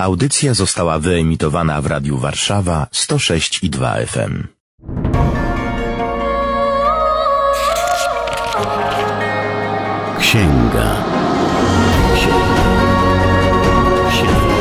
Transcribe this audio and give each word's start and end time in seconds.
Audycja 0.00 0.54
została 0.54 0.98
wyemitowana 0.98 1.82
w 1.82 1.86
Radiu 1.86 2.18
Warszawa 2.18 2.86
106 2.92 3.62
i 3.62 3.70
2 3.70 3.94
FM. 4.06 4.46
Księga. 10.18 10.96
Księga. 12.16 12.64
Księga. 14.10 14.58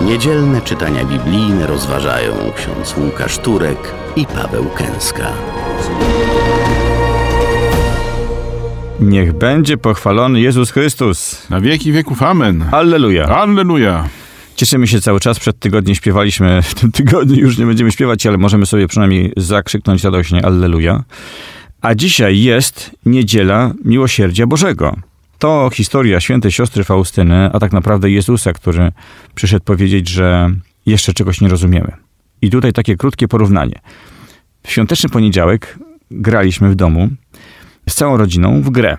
Niedzielne 0.00 0.60
czytania 0.60 1.04
biblijne 1.04 1.66
rozważają 1.66 2.52
ksiądz 2.56 2.96
Łukasz 2.96 3.38
Turek 3.38 3.94
i 4.16 4.26
Paweł 4.26 4.70
Kęska. 4.70 5.32
Niech 9.00 9.32
będzie 9.32 9.76
pochwalony 9.76 10.40
Jezus 10.40 10.70
Chrystus. 10.70 11.50
Na 11.50 11.60
wieki 11.60 11.92
wieków 11.92 12.22
amen. 12.22 12.64
Alleluja. 12.72 13.24
Alleluja. 13.24 14.08
Cieszymy 14.56 14.86
się 14.86 15.00
cały 15.00 15.20
czas. 15.20 15.38
Przed 15.38 15.58
tygodniem 15.58 15.94
śpiewaliśmy, 15.94 16.62
w 16.62 16.74
tym 16.74 16.92
tygodniu 16.92 17.36
już 17.36 17.58
nie 17.58 17.66
będziemy 17.66 17.92
śpiewać, 17.92 18.26
ale 18.26 18.38
możemy 18.38 18.66
sobie 18.66 18.88
przynajmniej 18.88 19.32
zakrzyknąć 19.36 20.04
radośnie 20.04 20.44
Alleluja. 20.46 21.04
A 21.80 21.94
dzisiaj 21.94 22.40
jest 22.40 22.90
niedziela 23.06 23.72
Miłosierdzia 23.84 24.46
Bożego. 24.46 24.96
To 25.38 25.70
historia 25.72 26.20
świętej 26.20 26.52
siostry 26.52 26.84
Faustyny, 26.84 27.50
a 27.52 27.58
tak 27.58 27.72
naprawdę 27.72 28.10
Jezusa, 28.10 28.52
który 28.52 28.92
przyszedł 29.34 29.64
powiedzieć, 29.64 30.08
że 30.08 30.50
jeszcze 30.86 31.12
czegoś 31.14 31.40
nie 31.40 31.48
rozumiemy. 31.48 31.92
I 32.42 32.50
tutaj 32.50 32.72
takie 32.72 32.96
krótkie 32.96 33.28
porównanie. 33.28 33.80
W 34.62 34.70
świąteczny 34.70 35.08
poniedziałek 35.08 35.78
graliśmy 36.10 36.70
w 36.70 36.74
domu 36.74 37.08
z 37.88 37.94
całą 37.94 38.16
rodziną 38.16 38.62
w 38.62 38.70
grę. 38.70 38.96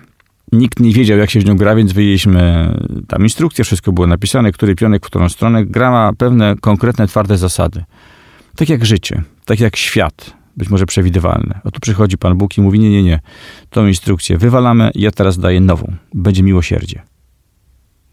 Nikt 0.52 0.80
nie 0.80 0.92
wiedział, 0.92 1.18
jak 1.18 1.30
się 1.30 1.40
w 1.40 1.44
nią 1.44 1.56
gra, 1.56 1.74
więc 1.74 1.92
wyjęliśmy 1.92 2.74
tam 3.08 3.22
instrukcję, 3.22 3.64
wszystko 3.64 3.92
było 3.92 4.06
napisane, 4.06 4.52
który 4.52 4.74
pionek 4.74 5.02
w 5.02 5.06
którą 5.06 5.28
stronę. 5.28 5.66
Gra 5.66 5.90
ma 5.90 6.12
pewne 6.18 6.54
konkretne, 6.60 7.06
twarde 7.06 7.38
zasady. 7.38 7.84
Tak 8.56 8.68
jak 8.68 8.84
życie, 8.84 9.22
tak 9.44 9.60
jak 9.60 9.76
świat, 9.76 10.36
być 10.56 10.68
może 10.68 10.86
przewidywalne. 10.86 11.60
O 11.64 11.70
tu 11.70 11.80
przychodzi 11.80 12.18
Pan 12.18 12.38
Bóg 12.38 12.58
i 12.58 12.60
mówi, 12.60 12.78
nie, 12.78 12.90
nie, 12.90 13.02
nie, 13.02 13.20
tą 13.70 13.86
instrukcję 13.86 14.38
wywalamy, 14.38 14.90
ja 14.94 15.10
teraz 15.10 15.38
daję 15.38 15.60
nową. 15.60 15.92
Będzie 16.14 16.42
miłosierdzie. 16.42 17.02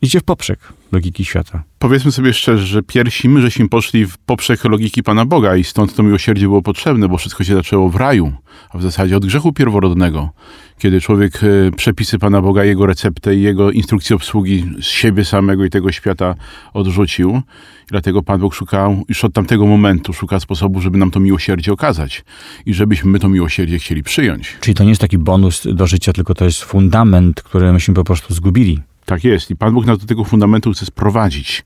Idzie 0.01 0.19
w 0.19 0.23
poprzek 0.23 0.59
logiki 0.91 1.25
świata. 1.25 1.63
Powiedzmy 1.79 2.11
sobie 2.11 2.33
szczerze, 2.33 2.65
że 2.65 2.83
pierwsi 2.83 3.29
my 3.29 3.41
żeśmy 3.41 3.69
poszli 3.69 4.05
w 4.05 4.17
poprzek 4.17 4.63
logiki 4.63 5.03
Pana 5.03 5.25
Boga 5.25 5.55
i 5.55 5.63
stąd 5.63 5.95
to 5.95 6.03
miłosierdzie 6.03 6.45
było 6.45 6.61
potrzebne, 6.61 7.07
bo 7.09 7.17
wszystko 7.17 7.43
się 7.43 7.55
zaczęło 7.55 7.89
w 7.89 7.95
raju, 7.95 8.33
a 8.69 8.77
w 8.77 8.81
zasadzie 8.81 9.17
od 9.17 9.25
grzechu 9.25 9.53
pierworodnego, 9.53 10.29
kiedy 10.77 11.01
człowiek 11.01 11.39
e, 11.43 11.71
przepisy 11.71 12.19
Pana 12.19 12.41
Boga, 12.41 12.63
jego 12.63 12.85
receptę 12.85 13.35
i 13.35 13.41
jego 13.41 13.71
instrukcję 13.71 14.15
obsługi 14.15 14.65
z 14.79 14.85
siebie 14.85 15.25
samego 15.25 15.65
i 15.65 15.69
tego 15.69 15.91
świata 15.91 16.35
odrzucił. 16.73 17.41
I 17.83 17.89
dlatego 17.89 18.23
Pan 18.23 18.39
Bóg 18.39 18.53
szukał, 18.53 19.03
już 19.09 19.23
od 19.23 19.33
tamtego 19.33 19.65
momentu 19.65 20.13
szuka 20.13 20.39
sposobu, 20.39 20.81
żeby 20.81 20.97
nam 20.97 21.11
to 21.11 21.19
miłosierdzie 21.19 21.73
okazać 21.73 22.25
i 22.65 22.73
żebyśmy 22.73 23.11
my 23.11 23.19
to 23.19 23.29
miłosierdzie 23.29 23.79
chcieli 23.79 24.03
przyjąć. 24.03 24.57
Czyli 24.61 24.75
to 24.75 24.83
nie 24.83 24.89
jest 24.89 25.01
taki 25.01 25.17
bonus 25.17 25.67
do 25.73 25.87
życia, 25.87 26.13
tylko 26.13 26.33
to 26.33 26.45
jest 26.45 26.63
fundament, 26.63 27.41
który 27.41 27.73
myśmy 27.73 27.93
po 27.93 28.03
prostu 28.03 28.33
zgubili. 28.33 28.79
Tak 29.07 29.23
jest. 29.23 29.51
I 29.51 29.55
Pan 29.55 29.73
Bóg 29.73 29.85
nas 29.85 29.97
do 29.97 30.05
tego 30.05 30.23
fundamentu 30.23 30.71
chce 30.71 30.85
sprowadzić, 30.85 31.65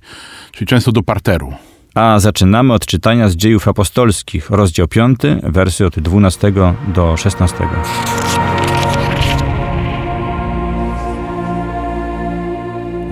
czyli 0.52 0.68
często 0.68 0.92
do 0.92 1.04
parteru. 1.04 1.54
A 1.96 2.20
zaczynamy 2.20 2.74
od 2.74 2.86
czytania 2.86 3.30
z 3.30 3.36
dziejów 3.36 3.68
apostolskich, 3.68 4.50
rozdział 4.50 4.88
5, 4.88 5.20
wersy 5.44 5.86
od 5.86 6.00
12 6.00 6.54
do 6.88 7.18
16. 7.18 7.58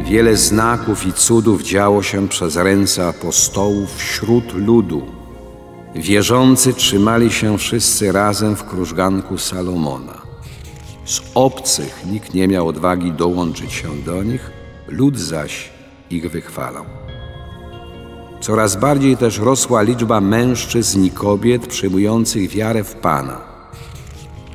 Wiele 0.04 0.36
znaków 0.38 1.06
i 1.06 1.14
cudów 1.14 1.64
działo 1.64 2.04
się 2.04 2.28
przez 2.28 2.56
ręce 2.56 3.08
apostołów 3.08 3.96
wśród 3.96 4.54
ludu. 4.54 5.06
Wierzący 5.96 6.74
trzymali 6.74 7.32
się 7.32 7.58
wszyscy 7.58 8.12
razem 8.12 8.56
w 8.56 8.64
krużganku 8.64 9.38
Salomona. 9.38 10.19
Z 11.10 11.22
obcych 11.36 12.06
nikt 12.12 12.34
nie 12.34 12.48
miał 12.48 12.68
odwagi 12.68 13.12
dołączyć 13.12 13.74
się 13.74 14.02
do 14.06 14.24
nich, 14.24 14.52
lud 14.88 15.20
zaś 15.20 15.70
ich 16.10 16.32
wychwalał. 16.32 16.86
Coraz 18.42 18.76
bardziej 18.76 19.18
też 19.18 19.40
rosła 19.40 19.82
liczba 19.82 20.22
mężczyzn 20.22 21.04
i 21.04 21.12
kobiet 21.12 21.68
przyjmujących 21.68 22.50
wiarę 22.50 22.84
w 22.84 22.96
Pana. 22.96 23.42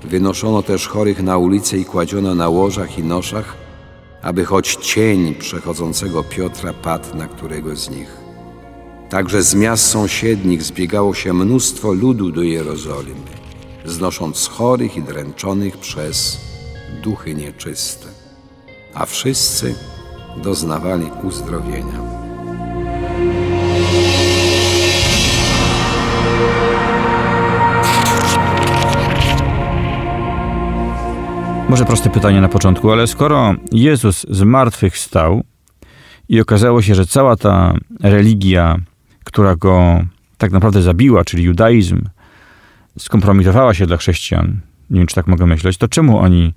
Wynoszono 0.04 0.62
też 0.62 0.88
chorych 0.88 1.22
na 1.22 1.38
ulicę 1.38 1.78
i 1.78 1.84
kładziono 1.84 2.34
na 2.34 2.48
łożach 2.48 2.98
i 2.98 3.02
noszach, 3.02 3.56
aby 4.22 4.44
choć 4.44 4.76
cień 4.76 5.34
przechodzącego 5.34 6.22
Piotra 6.22 6.72
padł 6.72 7.16
na 7.16 7.26
którego 7.26 7.76
z 7.76 7.90
nich. 7.90 8.16
Także 9.10 9.42
z 9.42 9.54
miast 9.54 9.86
sąsiednich 9.86 10.62
zbiegało 10.62 11.14
się 11.14 11.32
mnóstwo 11.32 11.92
ludu 11.92 12.32
do 12.32 12.42
Jerozolimy, 12.42 13.43
znosząc 13.84 14.48
chorych 14.48 14.96
i 14.96 15.02
dręczonych 15.02 15.78
przez 15.78 16.40
duchy 17.02 17.34
nieczyste, 17.34 18.06
a 18.94 19.06
wszyscy 19.06 19.74
doznawali 20.42 21.10
uzdrowienia. 21.22 22.14
Może 31.68 31.84
proste 31.84 32.10
pytanie 32.10 32.40
na 32.40 32.48
początku, 32.48 32.92
ale 32.92 33.06
skoro 33.06 33.54
Jezus 33.72 34.26
z 34.30 34.42
martwych 34.42 34.98
stał 34.98 35.44
i 36.28 36.40
okazało 36.40 36.82
się, 36.82 36.94
że 36.94 37.06
cała 37.06 37.36
ta 37.36 37.74
religia, 38.02 38.78
która 39.24 39.56
go 39.56 40.00
tak 40.38 40.52
naprawdę 40.52 40.82
zabiła, 40.82 41.24
czyli 41.24 41.44
judaizm, 41.44 42.02
skompromitowała 42.98 43.74
się 43.74 43.86
dla 43.86 43.96
chrześcijan, 43.96 44.60
nie 44.90 45.00
wiem 45.00 45.06
czy 45.06 45.14
tak 45.14 45.26
mogę 45.26 45.46
myśleć, 45.46 45.76
to 45.76 45.88
czemu 45.88 46.18
oni 46.18 46.54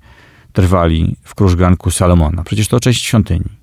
trwali 0.52 1.16
w 1.22 1.34
krużganku 1.34 1.90
Salomona? 1.90 2.44
Przecież 2.44 2.68
to 2.68 2.80
część 2.80 3.04
świątyni. 3.04 3.58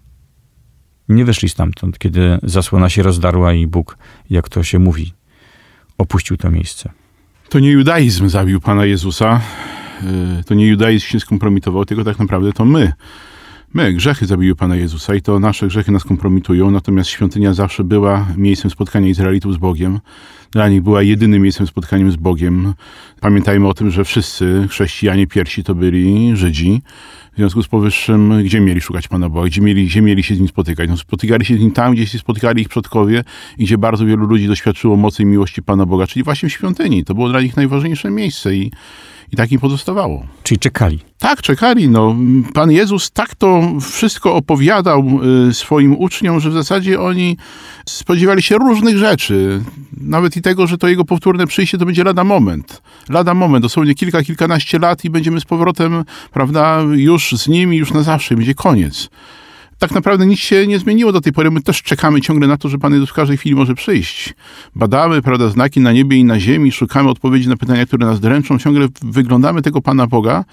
Nie 1.09 1.25
wyszli 1.25 1.49
stamtąd, 1.49 1.99
kiedy 1.99 2.37
zasłona 2.43 2.89
się 2.89 3.03
rozdarła 3.03 3.53
i 3.53 3.67
Bóg, 3.67 3.97
jak 4.29 4.49
to 4.49 4.63
się 4.63 4.79
mówi, 4.79 5.13
opuścił 5.97 6.37
to 6.37 6.51
miejsce. 6.51 6.91
To 7.49 7.59
nie 7.59 7.71
judaizm 7.71 8.29
zabił 8.29 8.61
Pana 8.61 8.85
Jezusa, 8.85 9.41
y, 10.39 10.43
to 10.43 10.53
nie 10.53 10.67
judaizm 10.67 11.05
się 11.05 11.19
skompromitował, 11.19 11.85
tylko 11.85 12.03
tak 12.03 12.19
naprawdę 12.19 12.53
to 12.53 12.65
my. 12.65 12.93
My, 13.75 13.93
grzechy 13.93 14.25
zabiły 14.25 14.55
Pana 14.55 14.75
Jezusa 14.75 15.15
i 15.15 15.21
to 15.21 15.39
nasze 15.39 15.67
grzechy 15.67 15.91
nas 15.91 16.03
kompromitują, 16.03 16.71
natomiast 16.71 17.09
świątynia 17.09 17.53
zawsze 17.53 17.83
była 17.83 18.27
miejscem 18.37 18.71
spotkania 18.71 19.07
Izraelitów 19.07 19.53
z 19.53 19.57
Bogiem. 19.57 19.99
Dla 20.51 20.69
nich 20.69 20.81
była 20.81 21.01
jedynym 21.01 21.41
miejscem 21.41 21.67
spotkaniem 21.67 22.11
z 22.11 22.15
Bogiem. 22.15 22.73
Pamiętajmy 23.19 23.67
o 23.67 23.73
tym, 23.73 23.91
że 23.91 24.03
wszyscy 24.05 24.67
chrześcijanie 24.69 25.27
pierwsi 25.27 25.63
to 25.63 25.75
byli 25.75 26.37
Żydzi. 26.37 26.81
W 27.33 27.37
związku 27.37 27.63
z 27.63 27.67
powyższym, 27.67 28.43
gdzie 28.43 28.59
mieli 28.59 28.81
szukać 28.81 29.07
Pana 29.07 29.29
Boga, 29.29 29.47
gdzie 29.47 29.61
mieli, 29.61 29.85
gdzie 29.85 30.01
mieli 30.01 30.23
się 30.23 30.35
z 30.35 30.39
Nim 30.39 30.47
spotykać? 30.47 30.89
No, 30.89 30.97
spotykali 30.97 31.45
się 31.45 31.57
z 31.57 31.59
Nim 31.59 31.71
tam, 31.71 31.93
gdzie 31.93 32.07
się 32.07 32.19
spotykali 32.19 32.61
ich 32.61 32.69
przodkowie 32.69 33.23
i 33.57 33.65
gdzie 33.65 33.77
bardzo 33.77 34.05
wielu 34.05 34.25
ludzi 34.25 34.47
doświadczyło 34.47 34.95
mocy 34.95 35.23
i 35.23 35.25
miłości 35.25 35.63
Pana 35.63 35.85
Boga, 35.85 36.07
czyli 36.07 36.23
właśnie 36.23 36.49
w 36.49 36.51
świątyni. 36.51 37.05
To 37.05 37.13
było 37.13 37.29
dla 37.29 37.41
nich 37.41 37.57
najważniejsze 37.57 38.11
miejsce 38.11 38.55
i, 38.55 38.71
i 39.31 39.35
tak 39.35 39.51
im 39.51 39.59
pozostawało. 39.59 40.25
Czyli 40.43 40.59
czekali. 40.59 40.99
Tak, 41.19 41.41
czekali. 41.41 41.89
No, 41.89 42.15
Pan 42.53 42.71
Jezus 42.71 43.11
tak 43.11 43.35
to 43.35 43.61
wszystko 43.81 44.35
opowiadał 44.35 45.03
y, 45.49 45.53
swoim 45.53 45.97
uczniom, 45.97 46.39
że 46.39 46.49
w 46.49 46.53
zasadzie 46.53 47.01
oni 47.01 47.37
spodziewali 47.89 48.41
się 48.41 48.55
różnych 48.55 48.97
rzeczy. 48.97 49.63
Nawet 49.97 50.37
i 50.37 50.41
tego, 50.41 50.67
że 50.67 50.77
to 50.77 50.87
jego 50.87 51.05
powtórne 51.05 51.47
przyjście 51.47 51.77
to 51.77 51.85
będzie 51.85 52.03
lada 52.03 52.23
moment. 52.23 52.81
Lada 53.09 53.33
moment, 53.33 53.63
dosłownie 53.63 53.95
kilka, 53.95 54.23
kilkanaście 54.23 54.79
lat 54.79 55.05
i 55.05 55.09
będziemy 55.09 55.39
z 55.39 55.45
powrotem, 55.45 56.03
prawda, 56.31 56.81
już 56.93 57.31
z 57.31 57.47
nim 57.47 57.73
i 57.73 57.77
już 57.77 57.93
na 57.93 58.03
zawsze. 58.03 58.35
Będzie 58.35 58.55
koniec. 58.55 59.09
Tak 59.79 59.91
naprawdę 59.91 60.25
nic 60.25 60.39
się 60.39 60.67
nie 60.67 60.79
zmieniło 60.79 61.11
do 61.11 61.21
tej 61.21 61.33
pory. 61.33 61.51
My 61.51 61.61
też 61.61 61.83
czekamy 61.83 62.21
ciągle 62.21 62.47
na 62.47 62.57
to, 62.57 62.69
że 62.69 62.77
Pan 62.77 62.93
Jezus 62.93 63.09
w 63.09 63.13
każdej 63.13 63.37
chwili 63.37 63.55
może 63.55 63.75
przyjść. 63.75 64.33
Badamy, 64.75 65.22
prawda, 65.22 65.49
znaki 65.49 65.79
na 65.79 65.91
niebie 65.91 66.17
i 66.17 66.23
na 66.23 66.39
ziemi, 66.39 66.72
szukamy 66.72 67.09
odpowiedzi 67.09 67.49
na 67.49 67.57
pytania, 67.57 67.85
które 67.85 68.05
nas 68.05 68.19
dręczą. 68.19 68.59
Ciągle 68.59 68.87
wyglądamy 69.01 69.61
tego 69.61 69.81
Pana 69.81 70.07
Boga, 70.07 70.45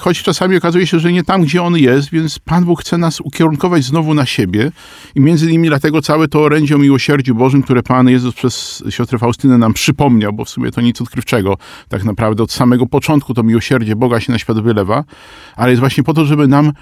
choć 0.00 0.22
czasami 0.22 0.56
okazuje 0.56 0.86
się, 0.86 0.98
że 0.98 1.12
nie 1.12 1.24
tam, 1.24 1.42
gdzie 1.42 1.62
On 1.62 1.76
jest, 1.76 2.10
więc 2.10 2.38
Pan 2.38 2.64
Bóg 2.64 2.80
chce 2.80 2.98
nas 2.98 3.20
ukierunkować 3.20 3.84
znowu 3.84 4.14
na 4.14 4.26
siebie 4.26 4.72
i 5.14 5.20
między 5.20 5.46
innymi 5.46 5.68
dlatego 5.68 6.02
całe 6.02 6.28
to 6.28 6.40
orędzie 6.40 6.74
o 6.74 6.78
miłosierdziu 6.78 7.34
Bożym, 7.34 7.62
które 7.62 7.82
Pan 7.82 8.08
Jezus 8.08 8.34
przez 8.34 8.84
siostrę 8.90 9.18
Faustynę 9.18 9.58
nam 9.58 9.72
przypomniał, 9.72 10.32
bo 10.32 10.44
w 10.44 10.50
sumie 10.50 10.70
to 10.70 10.80
nic 10.80 11.00
odkrywczego. 11.00 11.56
Tak 11.88 12.04
naprawdę 12.04 12.42
od 12.42 12.52
samego 12.52 12.86
początku 12.86 13.34
to 13.34 13.42
miłosierdzie 13.42 13.96
Boga 13.96 14.20
się 14.20 14.32
na 14.32 14.38
świat 14.38 14.60
wylewa, 14.60 15.04
ale 15.56 15.70
jest 15.70 15.80
właśnie 15.80 16.04
po 16.04 16.14
to, 16.14 16.24
żeby 16.24 16.48
nam 16.48 16.72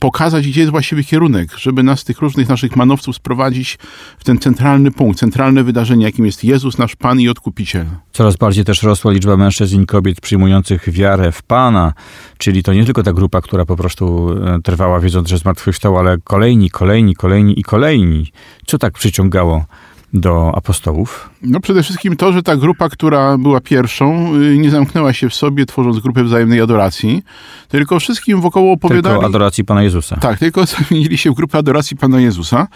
pokazać, 0.00 0.48
gdzie 0.48 0.60
jest 0.60 0.70
właściwy 0.70 1.04
kierunek, 1.04 1.29
żeby 1.56 1.82
nas 1.82 2.04
tych 2.04 2.18
różnych 2.18 2.48
naszych 2.48 2.76
manowców 2.76 3.16
sprowadzić 3.16 3.78
w 4.18 4.24
ten 4.24 4.38
centralny 4.38 4.90
punkt, 4.90 5.18
centralne 5.18 5.64
wydarzenie, 5.64 6.04
jakim 6.04 6.26
jest 6.26 6.44
Jezus, 6.44 6.78
nasz 6.78 6.96
Pan 6.96 7.20
i 7.20 7.28
Odkupiciel. 7.28 7.86
Coraz 8.12 8.36
bardziej 8.36 8.64
też 8.64 8.82
rosła 8.82 9.12
liczba 9.12 9.36
mężczyzn 9.36 9.82
i 9.82 9.86
kobiet 9.86 10.20
przyjmujących 10.20 10.90
wiarę 10.90 11.32
w 11.32 11.42
Pana, 11.42 11.92
czyli 12.38 12.62
to 12.62 12.72
nie 12.72 12.84
tylko 12.84 13.02
ta 13.02 13.12
grupa, 13.12 13.40
która 13.40 13.64
po 13.64 13.76
prostu 13.76 14.34
e, 14.46 14.58
trwała 14.62 15.00
wiedząc, 15.00 15.28
że 15.28 15.38
zmartwychwstał, 15.38 15.98
ale 15.98 16.18
kolejni, 16.24 16.70
kolejni, 16.70 17.14
kolejni 17.14 17.60
i 17.60 17.62
kolejni. 17.62 18.32
Co 18.66 18.78
tak 18.78 18.92
przyciągało 18.92 19.64
do 20.12 20.52
apostołów? 20.56 21.30
No 21.42 21.60
przede 21.60 21.82
wszystkim 21.82 22.16
to, 22.16 22.32
że 22.32 22.42
ta 22.42 22.56
grupa, 22.56 22.88
która 22.88 23.38
była 23.38 23.60
pierwszą, 23.60 24.36
y, 24.36 24.58
nie 24.58 24.70
zamknęła 24.70 25.12
się 25.12 25.28
w 25.28 25.34
sobie, 25.34 25.66
tworząc 25.66 25.98
grupę 25.98 26.24
wzajemnej 26.24 26.60
adoracji, 26.60 27.22
tylko 27.68 28.00
wszystkim 28.00 28.40
wokoło 28.40 28.72
opowiadali... 28.72 29.14
Tylko 29.14 29.26
adoracji 29.26 29.64
Pana 29.64 29.82
Jezusa. 29.82 30.16
Tak, 30.16 30.38
tylko 30.38 30.66
zamienili 30.88 31.18
się 31.18 31.30
w 31.30 31.34
grupę 31.34 31.58
adoracji 31.58 31.96
Pana 31.96 32.20
Jezusa 32.20 32.68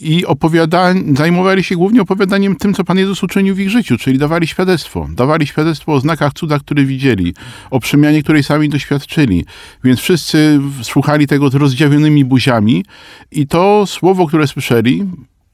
i 0.00 0.26
opowiada... 0.26 0.94
zajmowali 1.14 1.64
się 1.64 1.76
głównie 1.76 2.02
opowiadaniem 2.02 2.56
tym, 2.56 2.74
co 2.74 2.84
Pan 2.84 2.98
Jezus 2.98 3.22
uczynił 3.22 3.54
w 3.54 3.58
ich 3.60 3.70
życiu, 3.70 3.98
czyli 3.98 4.18
dawali 4.18 4.46
świadectwo. 4.46 5.08
Dawali 5.10 5.46
świadectwo 5.46 5.92
o 5.92 6.00
znakach, 6.00 6.32
cudach, 6.32 6.60
które 6.60 6.84
widzieli, 6.84 7.34
o 7.70 7.80
przemianie, 7.80 8.22
której 8.22 8.42
sami 8.42 8.68
doświadczyli. 8.68 9.44
Więc 9.84 10.00
wszyscy 10.00 10.60
słuchali 10.82 11.26
tego 11.26 11.50
z 11.50 11.54
rozdziawionymi 11.54 12.24
buziami 12.24 12.84
i 13.32 13.46
to 13.46 13.86
słowo, 13.86 14.26
które 14.26 14.46
słyszeli, 14.46 15.06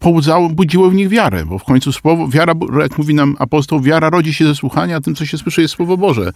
pobudzało, 0.06 0.48
budziło 0.48 0.90
w 0.90 0.94
nich 0.94 1.08
wiarę, 1.08 1.44
bo 1.46 1.58
w 1.58 1.64
końcu 1.64 1.92
słowo, 1.92 2.28
wiara, 2.28 2.54
jak 2.80 2.98
mówi 2.98 3.14
nam 3.14 3.36
apostoł, 3.38 3.80
wiara 3.80 4.10
rodzi 4.10 4.34
się 4.34 4.44
ze 4.44 4.54
słuchania, 4.54 4.96
a 4.96 5.00
tym, 5.00 5.14
co 5.14 5.26
się 5.26 5.38
słyszy, 5.38 5.62
jest 5.62 5.74
Słowo 5.74 5.96
Boże. 5.96 6.32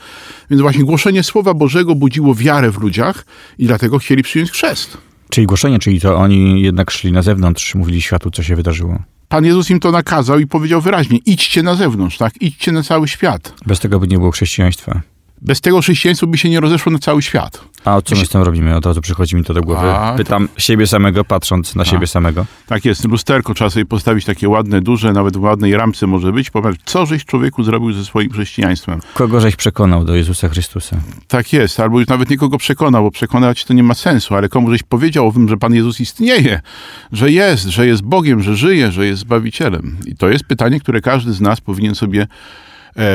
Więc 0.51 0.63
właśnie 0.63 0.85
głoszenie 0.85 1.23
Słowa 1.23 1.55
Bożego 1.55 1.95
budziło 1.95 2.35
wiarę 2.35 2.71
w 2.71 2.79
ludziach 2.79 3.27
i 3.59 3.67
dlatego 3.67 3.99
chcieli 3.99 4.23
przyjąć 4.23 4.51
chrzest. 4.51 4.99
Czyli 5.31 5.47
głoszenie, 5.47 5.79
czyli 5.79 6.01
to 6.01 6.17
oni 6.17 6.63
jednak 6.63 6.91
szli 6.91 7.13
na 7.13 7.23
zewnątrz, 7.23 7.75
mówili 7.75 8.03
światu, 8.03 8.31
co 8.31 8.43
się 8.43 8.57
wydarzyło. 8.57 8.99
Pan 9.29 9.45
Jezus 9.45 9.71
im 9.71 9.81
to 9.81 9.91
nakazał 9.91 10.39
i 10.39 10.47
powiedział 10.47 10.81
wyraźnie, 10.81 11.19
idźcie 11.27 11.63
na 11.63 11.75
zewnątrz, 11.75 12.19
tak, 12.19 12.33
idźcie 12.41 12.73
na 12.73 12.83
cały 12.83 13.09
świat. 13.09 13.55
Bez 13.67 13.81
tego 13.81 14.01
by 14.01 14.09
nie 14.09 14.19
było 14.19 14.31
chrześcijaństwa. 14.31 15.01
Bez 15.43 15.61
tego 15.61 15.81
chrześcijaństwo 15.81 16.27
by 16.27 16.39
się 16.39 16.49
nie 16.49 16.61
rozeszło 16.61 16.93
na 16.93 16.99
cały 16.99 17.23
świat. 17.23 17.65
A 17.85 18.01
co 18.03 18.17
my 18.17 18.27
z 18.27 18.29
tym 18.29 18.43
robimy? 18.43 18.77
Od 18.77 18.87
razu 18.87 19.01
przychodzi 19.01 19.37
mi 19.37 19.45
to 19.45 19.55
do 19.55 19.63
głowy. 19.63 19.91
A, 19.91 20.15
Pytam 20.17 20.49
siebie 20.57 20.87
samego, 20.87 21.25
patrząc 21.25 21.75
na 21.75 21.85
siebie 21.85 22.07
samego. 22.07 22.47
Tak 22.67 22.85
jest, 22.85 23.05
lusterko 23.05 23.55
trzeba 23.55 23.71
sobie 23.71 23.87
postawić 23.87 24.25
takie 24.25 24.49
ładne, 24.49 24.81
duże, 24.81 25.13
nawet 25.13 25.37
w 25.37 25.43
ładnej 25.43 25.77
ramce 25.77 26.07
może 26.07 26.33
być. 26.33 26.51
Popatrz, 26.51 26.79
co 26.85 27.07
żeś 27.07 27.25
człowieku 27.25 27.63
zrobił 27.63 27.93
ze 27.93 28.05
swoim 28.05 28.31
chrześcijaństwem. 28.31 29.01
Kogo 29.15 29.41
żeś 29.41 29.57
przekonał 29.57 30.05
do 30.05 30.15
Jezusa 30.15 30.49
Chrystusa? 30.49 30.97
Tak 31.29 31.53
jest, 31.53 31.81
albo 31.81 31.99
już 31.99 32.09
nawet 32.09 32.31
nikogo 32.31 32.59
przekonał, 32.59 33.03
bo 33.03 33.11
przekonać 33.11 33.65
to 33.65 33.75
nie 33.75 33.83
ma 33.83 33.95
sensu, 33.95 34.35
ale 34.35 34.49
komu 34.49 34.71
żeś 34.71 34.83
powiedział 34.83 35.29
o 35.29 35.33
tym, 35.33 35.49
że 35.49 35.57
Pan 35.57 35.75
Jezus 35.75 36.01
istnieje, 36.01 36.61
że 37.13 37.31
jest, 37.31 37.65
że 37.65 37.87
jest 37.87 38.03
Bogiem, 38.03 38.43
że 38.43 38.57
żyje, 38.57 38.93
że 38.93 39.07
jest 39.07 39.21
Zbawicielem. 39.21 39.97
I 40.07 40.17
to 40.17 40.29
jest 40.29 40.45
pytanie, 40.45 40.81
które 40.81 41.01
każdy 41.01 41.33
z 41.33 41.41
nas 41.41 41.61
powinien 41.61 41.95
sobie 41.95 42.27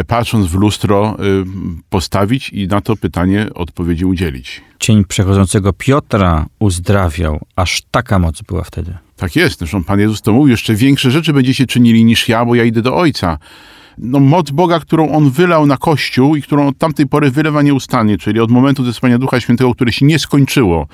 patrząc 0.08 0.48
w 0.48 0.56
lustro, 0.56 1.18
y, 1.20 1.46
postawić 1.90 2.50
i 2.50 2.68
na 2.68 2.82
to 2.82 2.96
pytanie 2.96 3.48
odpowiedzi 3.54 4.06
udzielić. 4.06 4.62
Cień 4.80 5.06
przechodzącego 5.06 5.74
Piotra 5.74 6.46
uzdrawiał. 6.60 7.40
Aż 7.56 7.82
taka 7.92 8.20
moc 8.20 8.42
była 8.42 8.64
wtedy. 8.64 8.98
Tak 9.16 9.36
jest, 9.36 9.60
zresztą 9.60 9.84
Pan 9.84 10.00
Jezus 10.00 10.22
to 10.22 10.34
mówił, 10.34 10.48
jeszcze 10.48 10.76
większe 10.76 11.12
rzeczy 11.12 11.34
będziecie 11.34 11.66
czynili 11.66 12.06
niż 12.06 12.30
ja, 12.30 12.46
bo 12.46 12.56
ja 12.56 12.64
idę 12.64 12.82
do 12.82 12.96
Ojca. 12.96 13.38
No, 13.98 14.20
moc 14.20 14.52
Boga, 14.52 14.80
którą 14.80 15.12
On 15.12 15.30
wylał 15.30 15.66
na 15.66 15.78
Kościół 15.78 16.36
i 16.36 16.42
którą 16.42 16.68
od 16.68 16.78
tamtej 16.78 17.08
pory 17.08 17.32
wylewa 17.32 17.62
nieustannie, 17.62 18.18
czyli 18.18 18.40
od 18.40 18.52
momentu 18.52 18.84
zesłania 18.84 19.18
Ducha 19.18 19.40
Świętego, 19.40 19.74
które 19.74 19.92
się 19.92 20.06
nie 20.06 20.20
skończyło. 20.20 20.88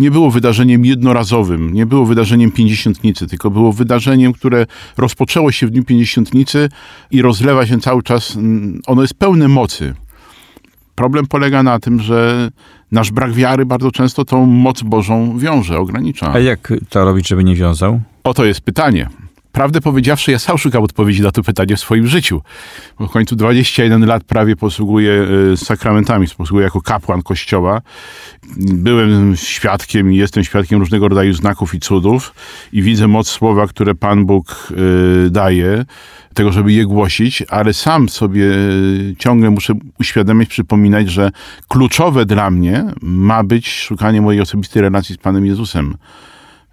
Nie 0.00 0.10
było 0.10 0.30
wydarzeniem 0.30 0.84
jednorazowym, 0.84 1.74
nie 1.74 1.86
było 1.86 2.06
wydarzeniem 2.06 2.52
pięćdziesiątnicy, 2.52 3.26
tylko 3.26 3.50
było 3.50 3.72
wydarzeniem, 3.72 4.32
które 4.32 4.66
rozpoczęło 4.96 5.52
się 5.52 5.66
w 5.66 5.70
dniu 5.70 5.84
pięćdziesiątnicy 5.84 6.68
i 7.10 7.22
rozlewa 7.22 7.66
się 7.66 7.80
cały 7.80 8.02
czas. 8.02 8.38
Ono 8.86 9.02
jest 9.02 9.14
pełne 9.14 9.48
mocy. 9.48 9.94
Problem 10.94 11.26
polega 11.26 11.62
na 11.62 11.78
tym, 11.80 12.00
że 12.00 12.50
nasz 12.92 13.10
brak 13.10 13.32
wiary 13.32 13.66
bardzo 13.66 13.90
często 13.90 14.24
tą 14.24 14.46
moc 14.46 14.82
Bożą 14.82 15.38
wiąże, 15.38 15.78
ogranicza. 15.78 16.32
A 16.32 16.38
jak 16.38 16.72
to 16.88 17.04
robić, 17.04 17.28
żeby 17.28 17.44
nie 17.44 17.56
wiązał? 17.56 18.00
Oto 18.24 18.44
jest 18.44 18.60
pytanie. 18.60 19.08
Prawdę 19.52 19.80
powiedziawszy, 19.80 20.32
ja 20.32 20.38
sam 20.38 20.58
szukam 20.58 20.82
odpowiedzi 20.82 21.22
na 21.22 21.30
to 21.30 21.42
pytanie 21.42 21.76
w 21.76 21.80
swoim 21.80 22.06
życiu. 22.06 22.42
Bo 22.98 23.06
w 23.06 23.10
końcu 23.10 23.36
21 23.36 24.06
lat 24.06 24.24
prawie 24.24 24.56
posługuję 24.56 25.26
y, 25.52 25.56
sakramentami, 25.56 26.26
posługuję 26.36 26.64
jako 26.64 26.80
kapłan 26.80 27.22
kościoła. 27.22 27.80
Byłem 28.56 29.36
świadkiem 29.36 30.12
i 30.12 30.16
jestem 30.16 30.44
świadkiem 30.44 30.78
różnego 30.78 31.08
rodzaju 31.08 31.32
znaków 31.32 31.74
i 31.74 31.80
cudów 31.80 32.34
i 32.72 32.82
widzę 32.82 33.08
moc 33.08 33.28
słowa, 33.28 33.66
które 33.66 33.94
Pan 33.94 34.26
Bóg 34.26 34.68
y, 35.26 35.30
daje, 35.30 35.84
tego, 36.34 36.52
żeby 36.52 36.72
je 36.72 36.84
głosić, 36.84 37.42
ale 37.48 37.74
sam 37.74 38.08
sobie 38.08 38.44
y, 38.44 39.14
ciągle 39.18 39.50
muszę 39.50 39.74
uświadamiać, 40.00 40.48
przypominać, 40.48 41.10
że 41.10 41.30
kluczowe 41.68 42.26
dla 42.26 42.50
mnie 42.50 42.84
ma 43.02 43.44
być 43.44 43.72
szukanie 43.72 44.20
mojej 44.20 44.40
osobistej 44.40 44.82
relacji 44.82 45.14
z 45.14 45.18
Panem 45.18 45.46
Jezusem. 45.46 45.96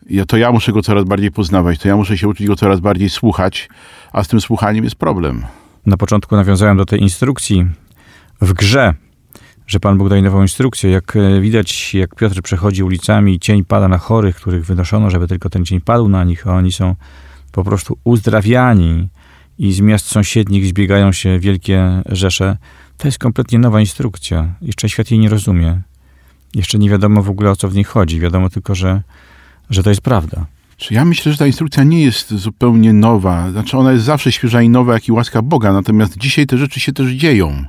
Ja, 0.10 0.26
to 0.26 0.38
ja 0.38 0.52
muszę 0.52 0.72
go 0.72 0.82
coraz 0.82 1.04
bardziej 1.04 1.32
poznawać, 1.32 1.80
to 1.80 1.88
ja 1.88 1.96
muszę 1.96 2.18
się 2.18 2.28
uczyć 2.28 2.48
go 2.48 2.56
coraz 2.56 2.80
bardziej 2.80 3.10
słuchać, 3.10 3.70
a 4.12 4.24
z 4.24 4.28
tym 4.28 4.42
słuchaniem 4.42 4.84
jest 4.84 4.96
problem. 4.96 5.46
Na 5.86 5.98
początku 5.98 6.36
nawiązałem 6.36 6.78
do 6.78 6.86
tej 6.86 7.02
instrukcji 7.02 7.66
w 8.42 8.54
grze, 8.54 8.94
że 9.68 9.80
Pan 9.80 9.98
Bóg 9.98 10.10
daje 10.10 10.22
nową 10.22 10.42
instrukcję. 10.42 10.92
Jak 10.92 11.16
e, 11.16 11.42
widać, 11.42 11.94
jak 11.94 12.16
Piotr 12.16 12.42
przechodzi 12.42 12.84
ulicami, 12.84 13.40
cień 13.40 13.66
pada 13.66 13.88
na 13.88 13.98
chorych, 13.98 14.36
których 14.36 14.66
wynoszono, 14.66 15.10
żeby 15.10 15.28
tylko 15.28 15.50
ten 15.50 15.66
cień 15.66 15.82
padł 15.82 16.10
na 16.10 16.24
nich, 16.24 16.48
a 16.48 16.54
oni 16.54 16.72
są 16.72 16.96
po 17.52 17.64
prostu 17.64 17.98
uzdrawiani 18.04 19.10
i 19.58 19.74
z 19.74 19.82
miast 19.82 20.06
sąsiednich 20.06 20.66
zbiegają 20.66 21.12
się 21.12 21.40
wielkie 21.40 22.02
rzesze. 22.06 22.58
To 22.98 23.08
jest 23.08 23.20
kompletnie 23.20 23.60
nowa 23.60 23.80
instrukcja. 23.80 24.56
Jeszcze 24.62 24.90
świat 24.90 25.12
jej 25.12 25.20
nie 25.20 25.30
rozumie. 25.30 25.82
Jeszcze 26.56 26.78
nie 26.78 26.90
wiadomo 26.90 27.24
w 27.24 27.30
ogóle 27.30 27.52
o 27.52 27.56
co 27.56 27.70
w 27.70 27.76
niej 27.76 27.84
chodzi. 27.84 28.20
Wiadomo 28.20 28.50
tylko, 28.50 28.76
że, 28.76 29.02
że 29.70 29.84
to 29.84 29.90
jest 29.90 30.02
prawda. 30.02 30.46
Ja 30.92 31.06
myślę, 31.06 31.32
że 31.32 31.38
ta 31.38 31.48
instrukcja 31.48 31.84
nie 31.84 32.04
jest 32.04 32.34
zupełnie 32.34 32.94
nowa. 32.94 33.52
Znaczy, 33.52 33.78
ona 33.78 33.92
jest 33.92 34.06
zawsze 34.06 34.32
świeża 34.32 34.62
i 34.62 34.70
nowa, 34.70 34.94
jak 34.94 35.08
i 35.08 35.12
łaska 35.12 35.42
Boga. 35.42 35.74
Natomiast 35.74 36.18
dzisiaj 36.18 36.48
te 36.48 36.58
rzeczy 36.58 36.80
się 36.80 36.94
też 36.94 37.12
dzieją. 37.12 37.66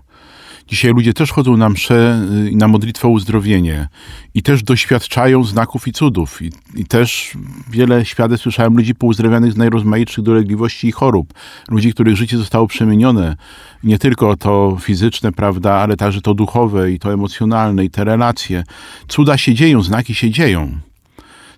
Dzisiaj 0.68 0.92
ludzie 0.92 1.12
też 1.14 1.32
chodzą 1.32 1.56
na 1.56 1.68
msze 1.68 2.22
y, 2.46 2.50
i 2.50 2.56
na 2.56 2.68
modlitwę 2.68 3.08
o 3.08 3.10
uzdrowienie 3.10 3.88
i 4.34 4.42
też 4.42 4.62
doświadczają 4.62 5.44
znaków 5.44 5.88
i 5.88 5.92
cudów. 5.92 6.42
I, 6.42 6.50
I 6.74 6.84
też 6.84 7.32
wiele 7.70 8.04
świadectw 8.04 8.42
słyszałem 8.42 8.76
ludzi 8.76 8.94
pouzdrowianych 8.94 9.52
z 9.52 9.56
najrozmaitszych 9.56 10.24
dolegliwości 10.24 10.88
i 10.88 10.92
chorób. 10.92 11.34
Ludzi, 11.68 11.92
których 11.92 12.16
życie 12.16 12.38
zostało 12.38 12.66
przemienione. 12.66 13.36
Nie 13.84 13.98
tylko 13.98 14.36
to 14.36 14.76
fizyczne, 14.80 15.32
prawda, 15.32 15.72
ale 15.72 15.96
także 15.96 16.20
to 16.20 16.34
duchowe 16.34 16.92
i 16.92 16.98
to 16.98 17.12
emocjonalne 17.12 17.84
i 17.84 17.90
te 17.90 18.04
relacje. 18.04 18.64
Cuda 19.08 19.38
się 19.38 19.54
dzieją, 19.54 19.82
znaki 19.82 20.14
się 20.14 20.30
dzieją. 20.30 20.78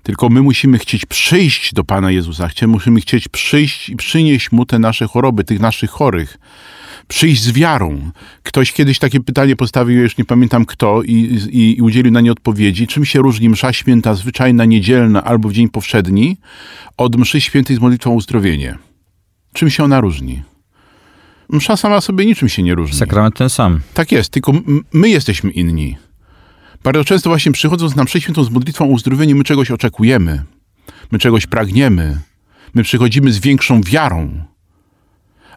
Tylko 0.02 0.28
my 0.28 0.42
musimy 0.42 0.78
chcieć 0.78 1.06
przyjść 1.06 1.74
do 1.74 1.84
Pana 1.84 2.10
Jezusa. 2.10 2.48
Musimy 2.66 3.00
chcieć 3.00 3.28
przyjść 3.28 3.88
i 3.88 3.96
przynieść 3.96 4.52
Mu 4.52 4.66
te 4.66 4.78
nasze 4.78 5.06
choroby, 5.06 5.44
tych 5.44 5.60
naszych 5.60 5.90
chorych. 5.90 6.38
Przyjść 7.08 7.42
z 7.42 7.52
wiarą. 7.52 8.10
Ktoś 8.42 8.72
kiedyś 8.72 8.98
takie 8.98 9.20
pytanie 9.20 9.56
postawił, 9.56 10.02
już 10.02 10.18
nie 10.18 10.24
pamiętam 10.24 10.64
kto, 10.64 11.02
i, 11.02 11.12
i, 11.50 11.78
i 11.78 11.82
udzielił 11.82 12.12
na 12.12 12.20
nie 12.20 12.32
odpowiedzi. 12.32 12.86
Czym 12.86 13.04
się 13.04 13.18
różni 13.18 13.48
msza 13.48 13.72
święta 13.72 14.14
zwyczajna, 14.14 14.64
niedzielna 14.64 15.24
albo 15.24 15.48
w 15.48 15.52
dzień 15.52 15.68
powszedni 15.68 16.36
od 16.96 17.16
mszy 17.16 17.40
świętej 17.40 17.76
z 17.76 17.80
modlitwą 17.80 18.10
o 18.10 18.14
uzdrowienie? 18.14 18.78
Czym 19.52 19.70
się 19.70 19.84
ona 19.84 20.00
różni? 20.00 20.42
Msza 21.48 21.76
sama 21.76 22.00
sobie 22.00 22.26
niczym 22.26 22.48
się 22.48 22.62
nie 22.62 22.74
różni. 22.74 22.98
Sakrament 22.98 23.36
ten 23.36 23.50
sam. 23.50 23.80
Tak 23.94 24.12
jest, 24.12 24.30
tylko 24.30 24.52
my 24.92 25.08
jesteśmy 25.08 25.50
inni. 25.50 25.96
Bardzo 26.82 27.04
często 27.04 27.30
właśnie 27.30 27.52
przychodząc 27.52 27.96
na 27.96 28.04
mszę 28.04 28.20
świętą 28.20 28.44
z 28.44 28.50
modlitwą 28.50 28.84
o 28.84 28.88
uzdrowienie, 28.88 29.34
my 29.34 29.44
czegoś 29.44 29.70
oczekujemy. 29.70 30.42
My 31.10 31.18
czegoś 31.18 31.46
pragniemy. 31.46 32.20
My 32.74 32.82
przychodzimy 32.82 33.32
z 33.32 33.38
większą 33.38 33.80
wiarą. 33.80 34.44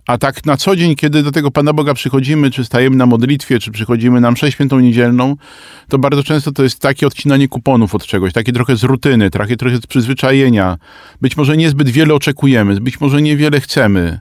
A 0.08 0.18
tak 0.18 0.46
na 0.46 0.58
co 0.58 0.76
dzień, 0.76 0.96
kiedy 0.96 1.24
do 1.24 1.32
tego 1.32 1.52
Pana 1.52 1.74
Boga 1.74 1.94
przychodzimy, 1.94 2.52
czy 2.52 2.66
stajemy 2.66 2.96
na 2.96 3.06
modlitwie, 3.06 3.60
czy 3.60 3.72
przychodzimy 3.72 4.22
na 4.22 4.32
mszę 4.32 4.52
świętą 4.52 4.80
niedzielną, 4.80 5.36
to 5.90 5.98
bardzo 5.98 6.24
często 6.24 6.52
to 6.52 6.64
jest 6.64 6.80
takie 6.80 7.08
odcinanie 7.08 7.48
kuponów 7.48 7.96
od 7.96 8.06
czegoś, 8.06 8.34
takie 8.34 8.54
trochę 8.54 8.76
z 8.76 8.84
rutyny, 8.84 9.30
takie 9.30 9.58
trochę 9.58 9.78
z 9.78 9.88
przyzwyczajenia. 9.88 10.78
Być 11.22 11.38
może 11.38 11.58
niezbyt 11.58 11.90
wiele 11.90 12.14
oczekujemy, 12.14 12.82
być 12.82 13.02
może 13.02 13.22
niewiele 13.22 13.62
chcemy. 13.62 14.20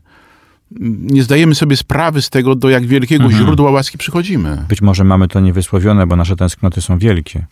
Nie 0.80 1.22
zdajemy 1.22 1.54
sobie 1.54 1.76
sprawy 1.76 2.22
z 2.22 2.30
tego, 2.30 2.54
do 2.54 2.68
jak 2.68 2.86
wielkiego 2.86 3.30
źródła 3.30 3.70
łaski 3.70 3.98
przychodzimy. 3.98 4.64
Być 4.68 4.82
może 4.82 5.04
mamy 5.04 5.28
to 5.28 5.40
niewysłowione, 5.40 6.06
bo 6.06 6.16
nasze 6.16 6.36
tęsknoty 6.36 6.82
są 6.82 6.98
wielkie. 6.98 7.46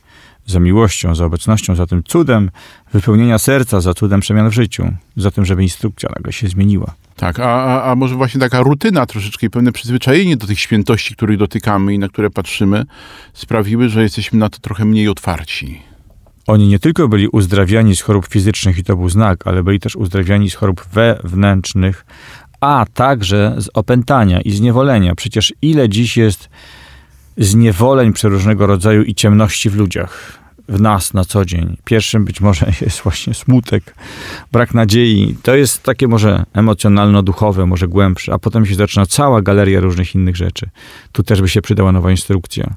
Za 0.47 0.61
miłością, 0.61 1.15
za 1.15 1.25
obecnością, 1.25 1.75
za 1.75 1.87
tym 1.87 2.03
cudem 2.03 2.51
wypełnienia 2.93 3.39
serca, 3.39 3.81
za 3.81 3.95
cudem 3.95 4.21
przemian 4.21 4.51
w 4.51 4.53
życiu, 4.53 4.93
za 5.17 5.31
tym, 5.31 5.45
żeby 5.45 5.63
instrukcja 5.63 6.09
nagle 6.17 6.33
się 6.33 6.49
zmieniła. 6.49 6.95
Tak, 7.17 7.41
a, 7.41 7.65
a, 7.65 7.91
a 7.91 7.95
może 7.97 8.15
właśnie 8.15 8.41
taka 8.41 8.63
rutyna 8.63 9.07
troszeczkę 9.07 9.47
i 9.47 9.51
pewne 9.51 9.73
przyzwyczajenie 9.73 10.37
do 10.37 10.47
tych 10.47 10.61
świętości, 10.61 11.15
których 11.15 11.39
dotykamy 11.39 11.95
i 11.95 11.99
na 11.99 12.09
które 12.09 12.31
patrzymy, 12.31 12.85
sprawiły, 13.33 13.89
że 13.89 14.03
jesteśmy 14.03 14.39
na 14.39 14.49
to 14.49 14.59
trochę 14.59 14.85
mniej 14.85 15.09
otwarci. 15.09 15.83
Oni 16.47 16.69
nie 16.69 16.79
tylko 16.79 17.09
byli 17.09 17.29
uzdrawiani 17.29 17.97
z 17.97 18.01
chorób 18.01 18.27
fizycznych 18.27 18.79
i 18.79 18.85
to 18.85 18.97
był 18.97 19.09
znak, 19.09 19.47
ale 19.47 19.63
byli 19.63 19.81
też 19.81 19.97
uzdrawiani 19.97 20.51
z 20.51 20.55
chorób 20.55 20.85
wewnętrznych, 20.93 22.07
a 22.61 22.87
także 22.95 23.55
z 23.59 23.69
opętania 23.75 24.41
i 24.41 24.51
zniewolenia. 24.51 25.15
Przecież 25.15 25.55
ile 25.63 25.89
dziś 25.89 26.17
jest 26.17 26.49
zniewoleń 27.37 28.13
przeróżnego 28.13 28.67
rodzaju 28.67 29.03
i 29.03 29.15
ciemności 29.15 29.71
w 29.71 29.77
ludziach, 29.77 30.39
w 30.69 30.81
nas 30.81 31.15
na 31.15 31.25
co 31.25 31.45
dzień. 31.45 31.77
Pierwszym 31.85 32.25
być 32.25 32.41
może 32.41 32.67
jest 32.81 33.01
właśnie 33.01 33.35
smutek, 33.35 33.95
brak 34.53 34.75
nadziei. 34.75 35.37
To 35.43 35.55
jest 35.55 35.83
takie 35.83 36.09
może 36.09 36.45
emocjonalno-duchowe, 36.55 37.67
może 37.67 37.89
głębsze, 37.89 38.33
a 38.33 38.39
potem 38.39 38.67
się 38.67 38.75
zaczyna 38.75 39.07
cała 39.07 39.43
galeria 39.43 39.81
różnych 39.81 40.15
innych 40.15 40.37
rzeczy. 40.37 40.71
Tu 41.13 41.23
też 41.23 41.43
by 41.43 41.49
się 41.49 41.63
przydała 41.63 41.93
nowa 41.93 42.11
instrukcja. 42.11 42.75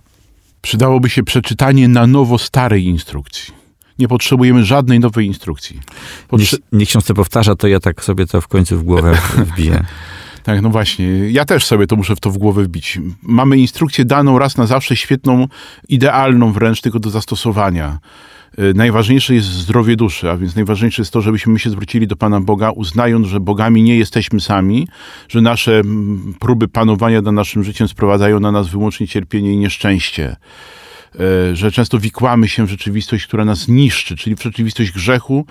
Przydałoby 0.62 1.10
się 1.10 1.24
przeczytanie 1.24 1.88
na 1.88 2.08
nowo 2.08 2.38
starej 2.38 2.86
instrukcji. 2.86 3.63
Nie 4.00 4.08
potrzebujemy 4.08 4.66
żadnej 4.66 5.00
nowej 5.00 5.28
instrukcji. 5.28 5.80
Niech, 6.32 6.50
niech 6.72 6.90
ksiądz 6.90 7.06
to 7.06 7.14
powtarza, 7.14 7.56
to 7.56 7.68
ja 7.68 7.80
tak 7.80 8.04
sobie 8.04 8.26
to 8.26 8.42
w 8.42 8.48
końcu 8.48 8.78
w 8.78 8.84
głowę 8.84 9.18
wbiję. 9.54 9.84
Tak, 10.44 10.62
no 10.62 10.70
właśnie. 10.70 11.06
Ja 11.32 11.46
też 11.46 11.66
sobie 11.66 11.88
to 11.88 11.96
muszę 11.96 12.16
w 12.16 12.20
to 12.20 12.30
w 12.30 12.38
głowę 12.38 12.64
wbić. 12.64 13.00
Mamy 13.22 13.58
instrukcję 13.58 14.06
daną 14.06 14.40
raz 14.40 14.58
na 14.58 14.68
zawsze, 14.68 14.96
świetną, 14.96 15.48
idealną 15.90 16.52
wręcz, 16.54 16.82
tylko 16.82 17.00
do 17.00 17.10
zastosowania. 17.10 18.00
Y, 18.60 18.74
Najważniejsze 18.74 19.36
jest 19.36 19.48
zdrowie 19.48 19.96
duszy, 19.96 20.32
a 20.32 20.38
więc 20.38 20.56
najważniejsze 20.56 21.02
jest 21.02 21.14
to, 21.14 21.22
żebyśmy 21.22 21.54
my 21.54 21.60
się 21.60 21.70
zwrócili 21.70 22.08
do 22.08 22.16
Pana 22.16 22.42
Boga, 22.42 22.72
uznając, 22.72 23.28
że 23.28 23.40
bogami 23.40 23.84
nie 23.84 23.98
jesteśmy 23.98 24.42
sami, 24.42 24.88
że 25.30 25.42
nasze 25.42 25.82
próby 26.40 26.68
panowania 26.68 27.22
nad 27.22 27.34
naszym 27.34 27.64
życiem 27.64 27.88
sprowadzają 27.88 28.40
na 28.40 28.52
nas 28.52 28.68
wyłącznie 28.68 29.08
cierpienie 29.08 29.54
i 29.54 29.58
nieszczęście. 29.58 30.36
Y, 31.52 31.56
Że 31.56 31.72
często 31.72 32.00
wikłamy 32.00 32.48
się 32.48 32.66
w 32.66 32.70
rzeczywistość, 32.70 33.28
która 33.28 33.46
nas 33.46 33.68
niszczy, 33.68 34.16
czyli 34.16 34.36
w 34.36 34.44
rzeczywistość 34.44 34.92
grzechu 34.92 35.46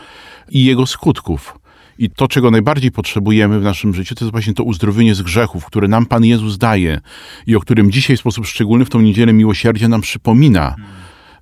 i 0.51 0.65
jego 0.65 0.87
skutków. 0.87 1.59
I 1.99 2.11
to, 2.11 2.29
czego 2.29 2.51
najbardziej 2.51 2.91
potrzebujemy 2.91 3.61
w 3.61 3.63
naszym 3.63 3.95
życiu, 3.95 4.15
to 4.15 4.25
jest 4.25 4.33
właśnie 4.33 4.55
to 4.55 4.63
uzdrowienie 4.63 5.15
z 5.15 5.23
grzechów, 5.23 5.65
które 5.65 5.89
nam 5.89 6.07
Pan 6.07 6.25
Jezus 6.25 6.59
daje 6.59 7.01
i 7.47 7.57
o 7.57 7.61
którym 7.61 7.93
dzisiaj 7.93 8.17
w 8.17 8.21
sposób 8.21 8.47
szczególny 8.47 8.85
w 8.85 8.91
tą 8.91 9.01
niedzielę 9.01 9.33
miłosierdzia 9.33 9.89
nam 9.89 10.01
przypomina. 10.01 10.77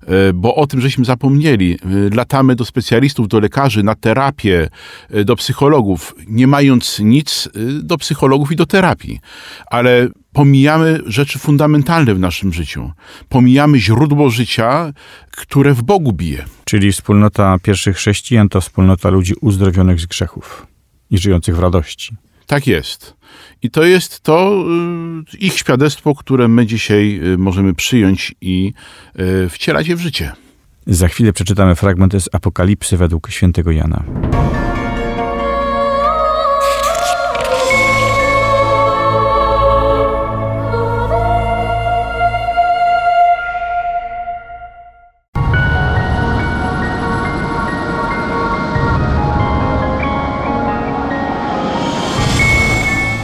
E, 0.07 0.33
Bo 0.33 0.55
o 0.55 0.67
tym 0.67 0.81
żeśmy 0.81 1.05
zapomnieli. 1.05 1.73
E, 1.73 2.15
Latamy 2.15 2.55
do 2.55 2.65
specjalistów, 2.65 3.27
do 3.27 3.39
lekarzy, 3.39 3.83
na 3.83 3.95
terapię, 3.95 4.69
e, 5.09 5.23
do 5.23 5.35
psychologów, 5.35 6.15
nie 6.27 6.47
mając 6.47 6.99
nic 6.99 7.49
do 7.83 7.97
psychologów 7.97 8.51
i 8.51 8.55
do 8.55 8.65
terapii. 8.65 9.19
Ale 9.65 10.07
pomijamy 10.33 10.99
rzeczy 11.05 11.39
fundamentalne 11.39 12.15
w 12.15 12.19
naszym 12.19 12.53
życiu. 12.53 12.91
Pomijamy 13.29 13.79
źródło 13.79 14.29
życia, 14.29 14.93
które 15.31 15.73
w 15.73 15.83
Bogu 15.83 16.13
bije. 16.13 16.45
Czyli 16.65 16.91
wspólnota 16.91 17.57
pierwszych 17.63 17.97
chrześcijan 17.97 18.49
to 18.49 18.61
wspólnota 18.61 19.09
ludzi 19.09 19.33
uzdrowionych 19.41 19.99
z 19.99 20.05
grzechów 20.05 20.67
i 21.09 21.17
żyjących 21.17 21.55
w 21.55 21.59
radości. 21.59 22.15
Tak 22.47 22.67
jest. 22.67 23.13
I 23.61 23.71
to 23.71 23.83
jest 23.83 24.19
to 24.19 24.65
y, 25.33 25.37
ich 25.37 25.53
świadectwo, 25.53 26.15
które 26.15 26.47
my 26.47 26.65
dzisiaj 26.65 27.19
y, 27.33 27.37
możemy 27.37 27.73
przyjąć 27.73 28.35
i 28.41 28.73
y, 29.19 29.49
wcielać 29.49 29.87
je 29.87 29.95
w 29.95 30.01
życie. 30.01 30.31
Za 30.87 31.07
chwilę 31.07 31.33
przeczytamy 31.33 31.75
fragment 31.75 32.13
z 32.13 32.29
Apokalipsy 32.31 32.97
według 32.97 33.29
świętego 33.29 33.71
Jana. 33.71 34.03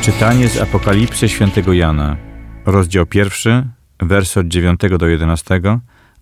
Czytanie 0.08 0.48
z 0.48 0.58
Apokalipsy 0.58 1.30
świętego 1.30 1.74
Jana, 1.74 2.18
rozdział 2.66 3.06
pierwszy, 3.06 3.68
wersy 4.00 4.40
od 4.40 4.48
9 4.48 4.82
do 5.00 5.08
11, 5.08 5.62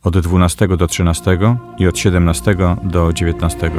od 0.04 0.20
12 0.20 0.68
do 0.68 0.88
13 0.88 1.38
i 1.77 1.88
od 1.88 1.98
17 1.98 2.56
do 2.84 3.13
19. 3.13 3.72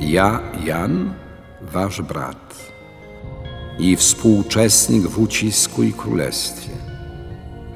Ja, 0.00 0.40
Jan, 0.64 1.14
wasz 1.72 2.02
brat 2.02 2.72
i 3.78 3.96
współuczestnik 3.96 5.02
w 5.02 5.18
ucisku 5.18 5.82
i 5.82 5.92
królestwie 5.92 6.72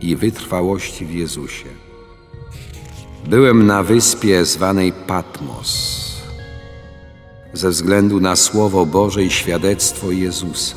i 0.01 0.17
wytrwałości 0.17 1.07
w 1.07 1.15
Jezusie. 1.15 1.86
Byłem 3.29 3.67
na 3.67 3.83
wyspie 3.83 4.45
zwanej 4.45 4.93
Patmos 4.93 5.97
ze 7.53 7.71
względu 7.71 8.21
na 8.21 8.37
Słowo 8.37 8.87
Boże 8.87 9.25
i 9.25 9.31
świadectwo 9.31 10.11
Jezusa. 10.11 10.77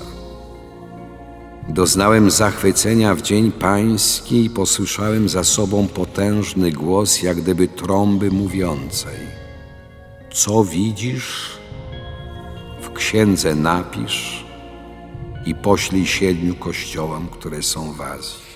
Doznałem 1.70 2.32
zachwycenia 2.32 3.16
w 3.16 3.22
dzień 3.22 3.52
pański 3.52 4.46
i 4.46 4.50
posłyszałem 4.50 5.30
za 5.30 5.44
sobą 5.44 5.88
potężny 5.88 6.72
głos, 6.72 7.22
jak 7.22 7.38
gdyby 7.38 7.68
trąby 7.68 8.32
mówiącej– 8.32 9.18
co 10.32 10.64
widzisz, 10.64 11.58
w 12.82 12.94
księdze 12.94 13.56
napisz 13.56 14.46
i 15.46 15.56
poślij 15.56 16.06
siedmiu 16.06 16.56
kościołom, 16.56 17.28
które 17.28 17.64
są 17.64 17.94
w 17.94 18.02
Azji. 18.02 18.49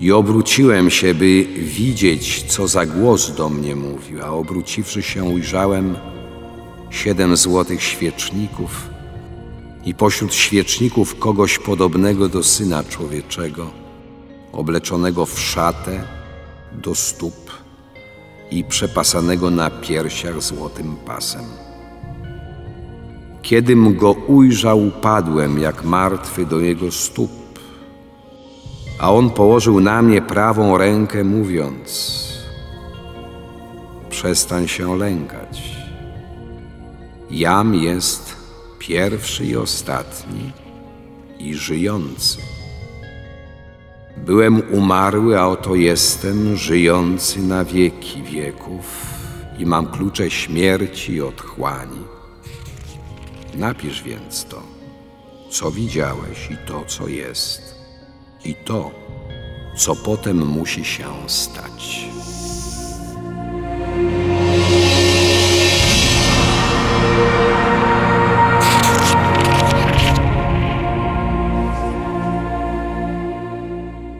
I 0.00 0.12
obróciłem 0.12 0.90
się, 0.90 1.14
by 1.14 1.44
widzieć, 1.56 2.42
co 2.42 2.68
za 2.68 2.86
głos 2.86 3.30
do 3.30 3.48
mnie 3.48 3.76
mówił, 3.76 4.24
a 4.24 4.30
obróciwszy 4.30 5.02
się, 5.02 5.24
ujrzałem 5.24 5.96
siedem 6.90 7.36
złotych 7.36 7.82
świeczników. 7.82 8.88
I 9.84 9.94
pośród 9.94 10.34
świeczników 10.34 11.18
kogoś 11.18 11.58
podobnego 11.58 12.28
do 12.28 12.42
Syna 12.42 12.84
Człowieczego, 12.84 13.70
obleczonego 14.52 15.26
w 15.26 15.40
szatę 15.40 16.04
do 16.72 16.94
stóp 16.94 17.50
i 18.50 18.64
przepasanego 18.64 19.50
na 19.50 19.70
piersiach 19.70 20.42
złotym 20.42 20.96
pasem. 20.96 21.44
Kiedym 23.42 23.96
go 23.96 24.12
ujrzał, 24.12 24.86
upadłem 24.86 25.58
jak 25.58 25.84
martwy 25.84 26.46
do 26.46 26.60
jego 26.60 26.92
stóp, 26.92 27.30
a 28.98 29.12
on 29.12 29.30
położył 29.30 29.80
na 29.80 30.02
mnie 30.02 30.22
prawą 30.22 30.78
rękę, 30.78 31.24
mówiąc: 31.24 32.22
Przestań 34.10 34.68
się 34.68 34.96
lękać. 34.96 35.78
Jam 37.30 37.74
jest 37.74 38.36
pierwszy 38.78 39.44
i 39.44 39.56
ostatni 39.56 40.52
i 41.38 41.54
żyjący. 41.54 42.38
Byłem 44.16 44.62
umarły, 44.70 45.40
a 45.40 45.46
oto 45.46 45.74
jestem 45.74 46.56
żyjący 46.56 47.42
na 47.42 47.64
wieki 47.64 48.22
wieków 48.22 49.06
i 49.58 49.66
mam 49.66 49.86
klucze 49.86 50.30
śmierci 50.30 51.12
i 51.12 51.22
otchłani. 51.22 52.00
Napisz 53.54 54.02
więc 54.02 54.44
to, 54.44 54.62
co 55.50 55.70
widziałeś 55.70 56.50
i 56.50 56.56
to, 56.68 56.84
co 56.86 57.08
jest, 57.08 57.77
i 58.48 58.54
to, 58.54 58.90
co 59.76 59.96
potem 59.96 60.46
musi 60.46 60.84
się 60.84 61.04
stać. 61.26 62.08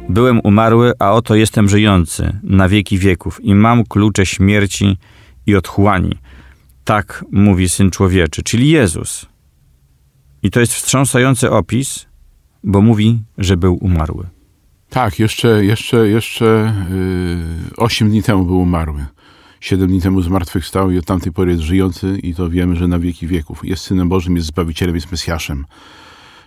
Byłem 0.09 0.41
umarły, 0.45 0.93
a 0.99 1.13
oto 1.13 1.35
jestem 1.35 1.69
żyjący 1.69 2.41
na 2.43 2.69
wieki 2.69 2.99
wieków 2.99 3.45
i 3.45 3.55
mam 3.55 3.85
klucze 3.85 4.27
śmierci 4.27 4.97
i 5.47 5.57
otchłani. 5.57 6.19
Tak 6.85 7.25
mówi 7.33 7.69
Syn 7.69 7.91
Człowieczy, 7.91 8.43
czyli 8.43 8.71
Jezus. 8.71 9.27
I 10.43 10.51
to 10.51 10.61
jest 10.61 10.75
wstrząsający 10.75 11.51
opis, 11.51 12.07
bo 12.65 12.81
mówi, 12.81 13.23
że 13.39 13.57
był 13.57 13.79
umarły. 13.81 14.27
Tak, 14.91 15.19
jeszcze, 15.19 15.65
jeszcze, 15.65 16.09
jeszcze 16.09 16.75
yy, 16.91 17.77
8 17.77 18.11
dni 18.11 18.23
temu 18.23 18.45
był 18.45 18.61
umarły. 18.61 19.07
Siedem 19.61 19.89
dni 19.89 20.01
temu 20.01 20.23
zmartwychwstał 20.23 20.91
i 20.91 20.99
od 20.99 21.05
tamtej 21.05 21.33
pory 21.33 21.51
jest 21.51 21.63
żyjący 21.63 22.19
i 22.23 22.35
to 22.35 22.51
wiemy, 22.51 22.77
że 22.77 22.89
na 22.89 22.99
wieki 22.99 23.27
wieków. 23.27 23.65
Jest 23.65 23.85
Synem 23.85 24.09
Bożym, 24.09 24.37
jest 24.37 24.49
Zbawicielem, 24.49 24.95
jest 24.95 25.11
Mesjaszem. 25.11 25.67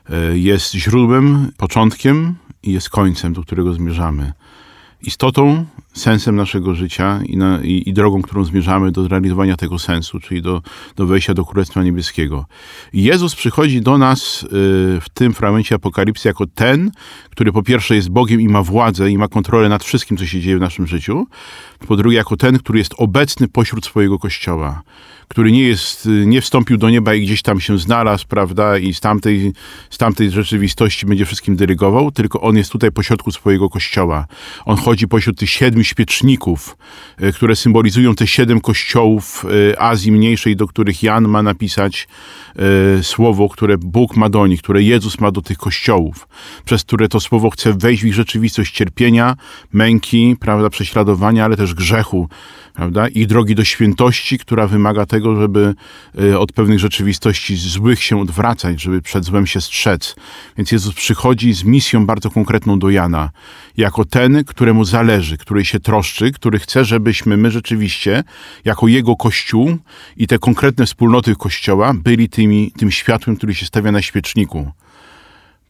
Yy, 0.09 0.39
Jest 0.39 0.73
źródłem, 0.73 1.51
początkiem 1.57 2.35
i 2.63 2.71
jest 2.71 2.89
końcem, 2.89 3.33
do 3.33 3.41
którego 3.41 3.73
zmierzamy. 3.73 4.33
Istotą, 5.03 5.65
sensem 5.93 6.35
naszego 6.35 6.75
życia 6.75 7.19
i, 7.25 7.37
na, 7.37 7.61
i, 7.63 7.89
i, 7.89 7.93
drogą, 7.93 8.21
którą 8.21 8.43
zmierzamy 8.43 8.91
do 8.91 9.03
zrealizowania 9.03 9.57
tego 9.57 9.79
sensu, 9.79 10.19
czyli 10.19 10.41
do, 10.41 10.61
do 10.95 11.05
wejścia 11.05 11.33
do 11.33 11.45
Królestwa 11.45 11.83
Niebieskiego. 11.83 12.45
Jezus 12.93 13.35
przychodzi 13.35 13.81
do 13.81 13.97
nas 13.97 14.43
y, 14.43 14.47
w 15.01 15.05
tym 15.13 15.33
fragmencie 15.33 15.75
Apokalipsy 15.75 16.27
jako 16.27 16.47
ten, 16.47 16.91
który 17.29 17.51
po 17.51 17.63
pierwsze 17.63 17.95
jest 17.95 18.09
Bogiem 18.09 18.41
i 18.41 18.47
ma 18.47 18.63
władzę 18.63 19.11
i 19.11 19.17
ma 19.17 19.27
kontrolę 19.27 19.69
nad 19.69 19.83
wszystkim, 19.83 20.17
co 20.17 20.25
się 20.25 20.41
dzieje 20.41 20.57
w 20.57 20.61
naszym 20.61 20.87
życiu, 20.87 21.27
po 21.87 21.97
drugie 21.97 22.17
jako 22.17 22.37
ten, 22.37 22.59
który 22.59 22.79
jest 22.79 22.93
obecny 22.97 23.47
pośród 23.47 23.85
swojego 23.85 24.19
Kościoła, 24.19 24.81
który 25.31 25.51
nie 25.51 25.63
jest, 25.63 26.09
nie 26.25 26.41
wstąpił 26.41 26.77
do 26.77 26.89
nieba 26.89 27.13
i 27.13 27.21
gdzieś 27.21 27.41
tam 27.41 27.59
się 27.59 27.77
znalazł, 27.77 28.25
prawda, 28.27 28.77
i 28.77 28.93
z 28.93 28.99
tamtej, 28.99 29.53
z 29.89 29.97
tamtej 29.97 30.31
rzeczywistości 30.31 31.05
będzie 31.05 31.25
wszystkim 31.25 31.55
dyrygował, 31.55 32.11
tylko 32.11 32.41
on 32.41 32.57
jest 32.57 32.71
tutaj 32.71 32.91
pośrodku 32.91 33.31
swojego 33.31 33.69
kościoła. 33.69 34.27
On 34.65 34.77
chodzi 34.77 35.07
pośród 35.07 35.37
tych 35.39 35.49
siedmiu 35.49 35.83
świeczników, 35.83 36.77
e, 37.17 37.31
które 37.31 37.55
symbolizują 37.55 38.15
te 38.15 38.27
siedem 38.27 38.61
kościołów 38.61 39.45
e, 39.71 39.81
Azji 39.81 40.11
Mniejszej, 40.11 40.55
do 40.55 40.67
których 40.67 41.03
Jan 41.03 41.27
ma 41.27 41.43
napisać 41.43 42.07
e, 42.99 43.03
słowo, 43.03 43.49
które 43.49 43.77
Bóg 43.77 44.15
ma 44.15 44.29
do 44.29 44.47
nich, 44.47 44.61
które 44.61 44.83
Jezus 44.83 45.19
ma 45.19 45.31
do 45.31 45.41
tych 45.41 45.57
kościołów, 45.57 46.27
przez 46.65 46.83
które 46.83 47.07
to 47.07 47.19
słowo 47.19 47.49
chce 47.49 47.73
wejść 47.73 48.03
w 48.03 48.05
ich 48.05 48.13
rzeczywistość 48.13 48.73
cierpienia, 48.73 49.35
męki, 49.73 50.35
prawda, 50.39 50.69
prześladowania, 50.69 51.45
ale 51.45 51.57
też 51.57 51.73
grzechu, 51.73 52.29
prawda? 52.73 53.07
Ich 53.07 53.27
drogi 53.27 53.55
do 53.55 53.63
świętości, 53.63 54.37
która 54.37 54.67
wymaga 54.67 55.05
tego, 55.05 55.20
żeby 55.35 55.75
y, 56.21 56.39
od 56.39 56.51
pewnych 56.51 56.79
rzeczywistości 56.79 57.55
złych 57.55 58.03
się 58.03 58.21
odwracać, 58.21 58.81
żeby 58.81 59.01
przed 59.01 59.25
złem 59.25 59.47
się 59.47 59.61
strzec. 59.61 60.15
Więc 60.57 60.71
Jezus 60.71 60.93
przychodzi 60.93 61.53
z 61.53 61.63
misją 61.63 62.05
bardzo 62.05 62.29
konkretną 62.29 62.79
do 62.79 62.89
Jana, 62.89 63.29
jako 63.77 64.05
ten, 64.05 64.43
któremu 64.43 64.85
zależy, 64.85 65.37
który 65.37 65.65
się 65.65 65.79
troszczy, 65.79 66.31
który 66.31 66.59
chce, 66.59 66.85
żebyśmy 66.85 67.37
my 67.37 67.51
rzeczywiście, 67.51 68.23
jako 68.65 68.87
Jego 68.87 69.15
Kościół 69.15 69.77
i 70.17 70.27
te 70.27 70.39
konkretne 70.39 70.85
wspólnoty 70.85 71.35
Kościoła, 71.35 71.93
byli 71.93 72.29
tymi, 72.29 72.71
tym 72.77 72.91
światłem, 72.91 73.35
który 73.37 73.55
się 73.55 73.65
stawia 73.65 73.91
na 73.91 74.01
świeczniku, 74.01 74.71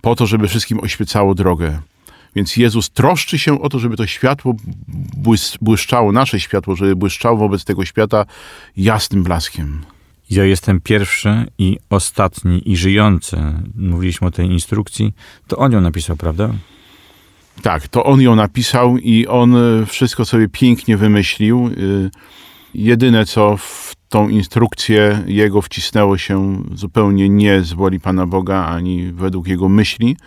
po 0.01 0.15
to, 0.15 0.25
żeby 0.27 0.47
wszystkim 0.47 0.79
oświecało 0.79 1.35
drogę. 1.35 1.81
Więc 2.35 2.57
Jezus 2.57 2.89
troszczy 2.89 3.39
się 3.39 3.61
o 3.61 3.69
to, 3.69 3.79
żeby 3.79 3.97
to 3.97 4.07
światło 4.07 4.55
błyszczało, 5.61 6.11
nasze 6.11 6.39
światło, 6.39 6.75
żeby 6.75 6.95
błyszczało 6.95 7.37
wobec 7.37 7.65
tego 7.65 7.85
świata 7.85 8.25
jasnym 8.77 9.23
blaskiem. 9.23 9.81
Ja 10.29 10.45
jestem 10.45 10.81
pierwszy 10.81 11.45
i 11.57 11.77
ostatni 11.89 12.71
i 12.71 12.77
żyjący. 12.77 13.37
Mówiliśmy 13.75 14.27
o 14.27 14.31
tej 14.31 14.47
instrukcji. 14.47 15.13
To 15.47 15.57
on 15.57 15.71
ją 15.71 15.81
napisał, 15.81 16.17
prawda? 16.17 16.49
Tak, 17.61 17.87
to 17.87 18.03
on 18.03 18.21
ją 18.21 18.35
napisał 18.35 18.97
i 18.97 19.27
on 19.27 19.55
e, 19.55 19.85
wszystko 19.85 20.25
sobie 20.25 20.49
pięknie 20.49 20.97
wymyślił. 20.97 21.67
E, 21.67 21.71
jedyne, 22.73 23.25
co 23.25 23.57
w 23.57 23.95
tą 24.09 24.29
instrukcję 24.29 25.23
jego 25.27 25.61
wcisnęło 25.61 26.17
się 26.17 26.63
zupełnie 26.73 27.29
nie 27.29 27.61
z 27.61 27.73
woli 27.73 27.99
Pana 27.99 28.27
Boga, 28.27 28.65
ani 28.65 29.11
według 29.11 29.47
jego 29.47 29.69
myśli, 29.69 30.17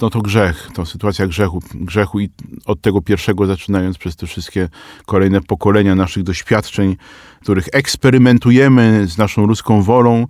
no 0.00 0.10
to 0.10 0.20
grzech, 0.20 0.68
to 0.74 0.86
sytuacja 0.86 1.26
grzechu, 1.26 1.62
grzechu 1.74 2.20
i 2.20 2.30
od 2.66 2.80
tego 2.80 3.02
pierwszego 3.02 3.46
zaczynając 3.46 3.98
przez 3.98 4.16
te 4.16 4.26
wszystkie 4.26 4.68
kolejne 5.06 5.40
pokolenia 5.40 5.94
naszych 5.94 6.22
doświadczeń, 6.22 6.96
których 7.42 7.68
eksperymentujemy 7.72 9.06
z 9.06 9.18
naszą 9.18 9.46
ludzką 9.46 9.82
wolą, 9.82 10.26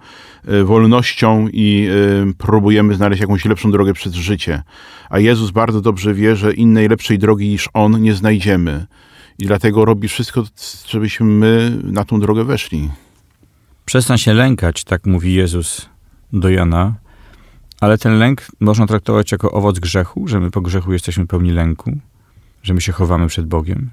y, 0.48 0.64
wolnością 0.64 1.48
i 1.52 1.88
y, 2.30 2.34
próbujemy 2.34 2.94
znaleźć 2.94 3.20
jakąś 3.20 3.44
lepszą 3.44 3.70
drogę 3.70 3.92
przez 3.92 4.14
życie. 4.14 4.62
A 5.10 5.18
Jezus 5.18 5.50
bardzo 5.50 5.80
dobrze 5.80 6.14
wie, 6.14 6.36
że 6.36 6.54
innej 6.54 6.88
lepszej 6.88 7.18
drogi 7.18 7.48
niż 7.48 7.68
On 7.72 8.02
nie 8.02 8.14
znajdziemy. 8.14 8.86
I 9.38 9.46
dlatego 9.46 9.84
robi 9.84 10.08
wszystko, 10.08 10.44
żebyśmy 10.86 11.26
my 11.26 11.78
na 11.84 12.04
tą 12.04 12.20
drogę 12.20 12.44
weszli. 12.44 12.90
Przestań 13.84 14.18
się 14.18 14.34
lękać, 14.34 14.84
tak 14.84 15.06
mówi 15.06 15.34
Jezus 15.34 15.88
do 16.32 16.50
Jana 16.50 17.07
ale 17.80 17.98
ten 17.98 18.18
lęk 18.18 18.46
można 18.60 18.86
traktować 18.86 19.32
jako 19.32 19.52
owoc 19.52 19.78
grzechu, 19.78 20.28
że 20.28 20.40
my 20.40 20.50
po 20.50 20.60
grzechu 20.60 20.92
jesteśmy 20.92 21.26
pełni 21.26 21.50
lęku, 21.50 21.92
że 22.62 22.74
my 22.74 22.80
się 22.80 22.92
chowamy 22.92 23.26
przed 23.26 23.46
Bogiem. 23.46 23.90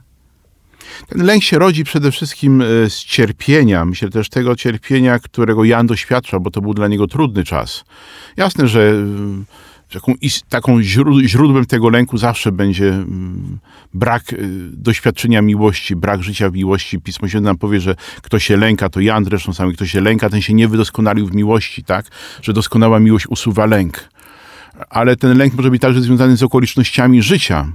Ten 1.07 1.25
lęk 1.25 1.43
się 1.43 1.59
rodzi 1.59 1.83
przede 1.83 2.11
wszystkim 2.11 2.61
e, 2.61 2.65
z 2.89 2.97
cierpienia. 2.97 3.85
Myślę 3.85 4.09
też 4.09 4.29
tego 4.29 4.55
cierpienia, 4.55 5.19
którego 5.19 5.63
Jan 5.63 5.87
doświadczał, 5.87 6.41
bo 6.41 6.51
to 6.51 6.61
był 6.61 6.73
dla 6.73 6.87
niego 6.87 7.07
trudny 7.07 7.43
czas. 7.43 7.83
Jasne, 8.37 8.67
że 8.67 8.93
taką, 9.93 10.13
taką 10.49 10.81
źródłem 11.25 11.65
tego 11.65 11.89
lęku 11.89 12.17
zawsze 12.17 12.51
będzie 12.51 12.89
mm, 12.89 13.57
brak 13.93 14.33
y, 14.33 14.37
doświadczenia 14.73 15.41
miłości, 15.41 15.95
brak 15.95 16.23
życia 16.23 16.49
w 16.49 16.53
miłości. 16.53 16.99
Pismo 16.99 17.27
Święte 17.27 17.45
nam 17.45 17.57
powie, 17.57 17.79
że 17.79 17.95
kto 18.21 18.39
się 18.39 18.57
lęka, 18.57 18.89
to 18.89 18.99
Jan 18.99 19.25
zresztą 19.25 19.53
sam, 19.53 19.73
kto 19.73 19.85
się 19.85 20.01
lęka, 20.01 20.29
ten 20.29 20.41
się 20.41 20.53
nie 20.53 20.67
wydoskonalił 20.67 21.27
w 21.27 21.35
miłości, 21.35 21.83
tak? 21.83 22.05
Że 22.41 22.53
doskonała 22.53 22.99
miłość 22.99 23.27
usuwa 23.27 23.65
lęk. 23.65 24.09
Ale 24.89 25.15
ten 25.15 25.37
lęk 25.37 25.53
może 25.53 25.71
być 25.71 25.81
także 25.81 26.01
związany 26.01 26.37
z 26.37 26.43
okolicznościami 26.43 27.21
życia. 27.21 27.71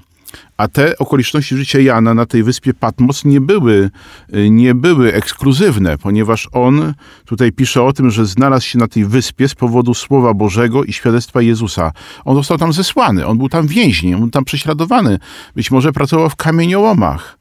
A 0.56 0.68
te 0.68 0.98
okoliczności 0.98 1.56
życia 1.56 1.80
Jana 1.80 2.14
na 2.14 2.26
tej 2.26 2.42
wyspie 2.42 2.74
Patmos 2.74 3.24
nie 3.24 3.40
były, 3.40 3.90
y, 4.34 4.50
nie 4.50 4.74
były 4.74 5.14
ekskluzywne, 5.14 5.98
ponieważ 5.98 6.48
on 6.52 6.94
tutaj 7.24 7.52
pisze 7.52 7.82
o 7.82 7.92
tym, 7.92 8.10
że 8.10 8.26
znalazł 8.26 8.66
się 8.66 8.78
na 8.78 8.88
tej 8.88 9.04
wyspie 9.04 9.48
z 9.48 9.54
powodu 9.54 9.94
Słowa 9.94 10.34
Bożego 10.34 10.84
i 10.84 10.92
świadectwa 10.92 11.42
Jezusa. 11.42 11.92
On 12.24 12.36
został 12.36 12.58
tam 12.58 12.72
zesłany, 12.72 13.26
on 13.26 13.38
był 13.38 13.48
tam 13.48 13.66
więźniem, 13.66 14.14
on 14.14 14.20
był 14.20 14.30
tam 14.30 14.44
prześladowany, 14.44 15.18
być 15.54 15.70
może 15.70 15.92
pracował 15.92 16.30
w 16.30 16.36
kamieniołomach. 16.36 17.39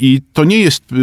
I 0.00 0.20
to 0.32 0.44
nie 0.44 0.58
jest 0.58 0.92
y, 0.92 0.96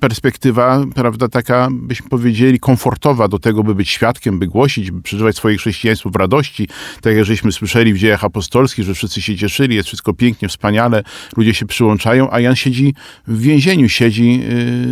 perspektywa, 0.00 0.84
prawda, 0.94 1.28
taka, 1.28 1.68
byśmy 1.72 2.08
powiedzieli, 2.08 2.60
komfortowa 2.60 3.28
do 3.28 3.38
tego, 3.38 3.64
by 3.64 3.74
być 3.74 3.90
świadkiem, 3.90 4.38
by 4.38 4.46
głosić, 4.46 4.90
by 4.90 5.02
przeżywać 5.02 5.36
swoje 5.36 5.56
chrześcijaństwo 5.56 6.10
w 6.10 6.16
radości. 6.16 6.68
Tak 7.00 7.16
jak 7.16 7.24
żeśmy 7.24 7.52
słyszeli 7.52 7.94
w 7.94 7.98
dziejach 7.98 8.24
apostolskich, 8.24 8.84
że 8.84 8.94
wszyscy 8.94 9.22
się 9.22 9.36
cieszyli, 9.36 9.76
jest 9.76 9.88
wszystko 9.88 10.14
pięknie, 10.14 10.48
wspaniale, 10.48 11.02
ludzie 11.36 11.54
się 11.54 11.66
przyłączają, 11.66 12.30
a 12.30 12.40
Jan 12.40 12.56
siedzi 12.56 12.94
w 13.26 13.40
więzieniu, 13.40 13.88
siedzi 13.88 14.40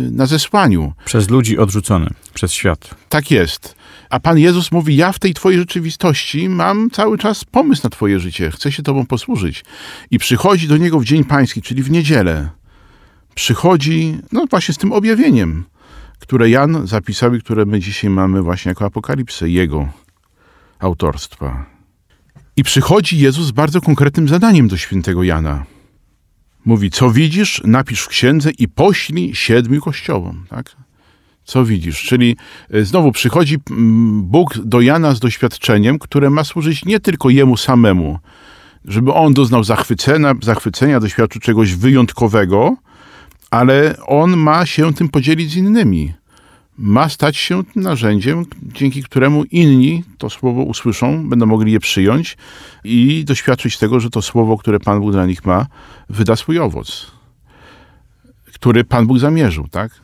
y, 0.07 0.11
na 0.11 0.25
zesłaniu. 0.25 0.93
Przez 1.05 1.29
ludzi 1.29 1.57
odrzucony, 1.57 2.07
przez 2.33 2.53
świat. 2.53 2.95
Tak 3.09 3.31
jest. 3.31 3.75
A 4.09 4.19
Pan 4.19 4.37
Jezus 4.37 4.71
mówi: 4.71 4.95
Ja 4.95 5.11
w 5.11 5.19
tej 5.19 5.33
Twojej 5.33 5.59
rzeczywistości 5.59 6.49
mam 6.49 6.89
cały 6.89 7.17
czas 7.17 7.45
pomysł 7.45 7.81
na 7.83 7.89
Twoje 7.89 8.19
życie, 8.19 8.51
chcę 8.51 8.71
się 8.71 8.83
Tobą 8.83 9.05
posłużyć. 9.05 9.63
I 10.11 10.19
przychodzi 10.19 10.67
do 10.67 10.77
niego 10.77 10.99
w 10.99 11.05
dzień 11.05 11.23
pański, 11.23 11.61
czyli 11.61 11.83
w 11.83 11.91
niedzielę 11.91 12.60
przychodzi, 13.35 14.17
no 14.31 14.45
właśnie 14.49 14.73
z 14.73 14.77
tym 14.77 14.91
objawieniem, 14.91 15.63
które 16.19 16.49
Jan 16.49 16.87
zapisał 16.87 17.35
i 17.35 17.39
które 17.39 17.65
my 17.65 17.79
dzisiaj 17.79 18.09
mamy 18.09 18.41
właśnie 18.41 18.69
jako 18.69 18.85
apokalipsę 18.85 19.49
jego 19.49 19.87
autorstwa. 20.79 21.65
I 22.55 22.63
przychodzi 22.63 23.19
Jezus 23.19 23.45
z 23.45 23.51
bardzo 23.51 23.81
konkretnym 23.81 24.27
zadaniem 24.27 24.67
do 24.67 24.77
świętego 24.77 25.23
Jana. 25.23 25.65
Mówi, 26.65 26.89
co 26.89 27.11
widzisz, 27.11 27.61
napisz 27.65 28.01
w 28.01 28.07
księdze 28.07 28.51
i 28.51 28.67
poślij 28.67 29.35
siedmiu 29.35 29.81
kościołom. 29.81 30.45
Tak? 30.49 30.75
Co 31.43 31.65
widzisz? 31.65 32.03
Czyli 32.03 32.37
e, 32.69 32.85
znowu 32.85 33.11
przychodzi 33.11 33.57
Bóg 34.21 34.57
do 34.57 34.81
Jana 34.81 35.15
z 35.15 35.19
doświadczeniem, 35.19 35.99
które 35.99 36.29
ma 36.29 36.43
służyć 36.43 36.85
nie 36.85 36.99
tylko 36.99 37.29
jemu 37.29 37.57
samemu, 37.57 38.19
żeby 38.85 39.13
on 39.13 39.33
doznał 39.33 39.63
zachwycenia, 39.63 40.35
zachwycenia 40.41 40.99
doświadczył 40.99 41.41
czegoś 41.41 41.75
wyjątkowego, 41.75 42.75
ale 43.51 43.95
on 44.05 44.37
ma 44.37 44.65
się 44.65 44.93
tym 44.93 45.09
podzielić 45.09 45.51
z 45.51 45.55
innymi. 45.55 46.13
Ma 46.77 47.09
stać 47.09 47.37
się 47.37 47.63
narzędziem, 47.75 48.45
dzięki 48.63 49.03
któremu 49.03 49.43
inni 49.43 50.03
to 50.17 50.29
słowo 50.29 50.63
usłyszą, 50.63 51.29
będą 51.29 51.45
mogli 51.45 51.71
je 51.71 51.79
przyjąć 51.79 52.37
i 52.83 53.23
doświadczyć 53.25 53.77
tego, 53.77 53.99
że 53.99 54.09
to 54.09 54.21
słowo, 54.21 54.57
które 54.57 54.79
Pan 54.79 54.99
Bóg 54.99 55.11
dla 55.11 55.25
nich 55.25 55.45
ma, 55.45 55.65
wyda 56.09 56.35
swój 56.35 56.59
owoc, 56.59 57.11
który 58.53 58.83
Pan 58.83 59.07
Bóg 59.07 59.19
zamierzył, 59.19 59.67
tak? 59.67 60.01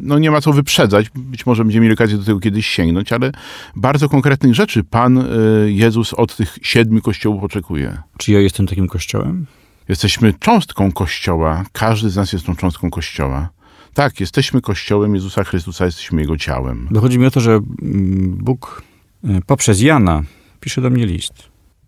no 0.00 0.18
nie 0.18 0.30
ma 0.30 0.40
co 0.40 0.52
wyprzedzać, 0.52 1.06
być 1.14 1.46
może 1.46 1.64
będziemy 1.64 1.82
mieli 1.82 1.94
okazję 1.94 2.18
do 2.18 2.24
tego 2.24 2.40
kiedyś 2.40 2.66
sięgnąć, 2.66 3.12
ale 3.12 3.32
bardzo 3.76 4.08
konkretnych 4.08 4.54
rzeczy 4.54 4.84
Pan 4.84 5.18
y, 5.18 5.24
Jezus 5.72 6.14
od 6.14 6.36
tych 6.36 6.58
siedmiu 6.62 7.02
kościołów 7.02 7.44
oczekuje. 7.44 7.98
Czy 8.18 8.32
ja 8.32 8.40
jestem 8.40 8.66
takim 8.66 8.88
kościołem? 8.88 9.46
Jesteśmy 9.88 10.32
cząstką 10.32 10.92
Kościoła. 10.92 11.64
Każdy 11.72 12.10
z 12.10 12.16
nas 12.16 12.32
jest 12.32 12.46
tą 12.46 12.56
cząstką 12.56 12.90
Kościoła. 12.90 13.48
Tak, 13.94 14.20
jesteśmy 14.20 14.60
Kościołem 14.60 15.14
Jezusa 15.14 15.44
Chrystusa, 15.44 15.84
jesteśmy 15.84 16.20
Jego 16.20 16.36
ciałem. 16.36 16.88
Dochodzi 16.90 17.18
mi 17.18 17.26
o 17.26 17.30
to, 17.30 17.40
że 17.40 17.52
mm, 17.52 18.36
Bóg 18.40 18.82
e, 19.24 19.40
poprzez 19.46 19.80
Jana 19.80 20.22
pisze 20.60 20.80
do 20.80 20.90
mnie 20.90 21.06
list. 21.06 21.32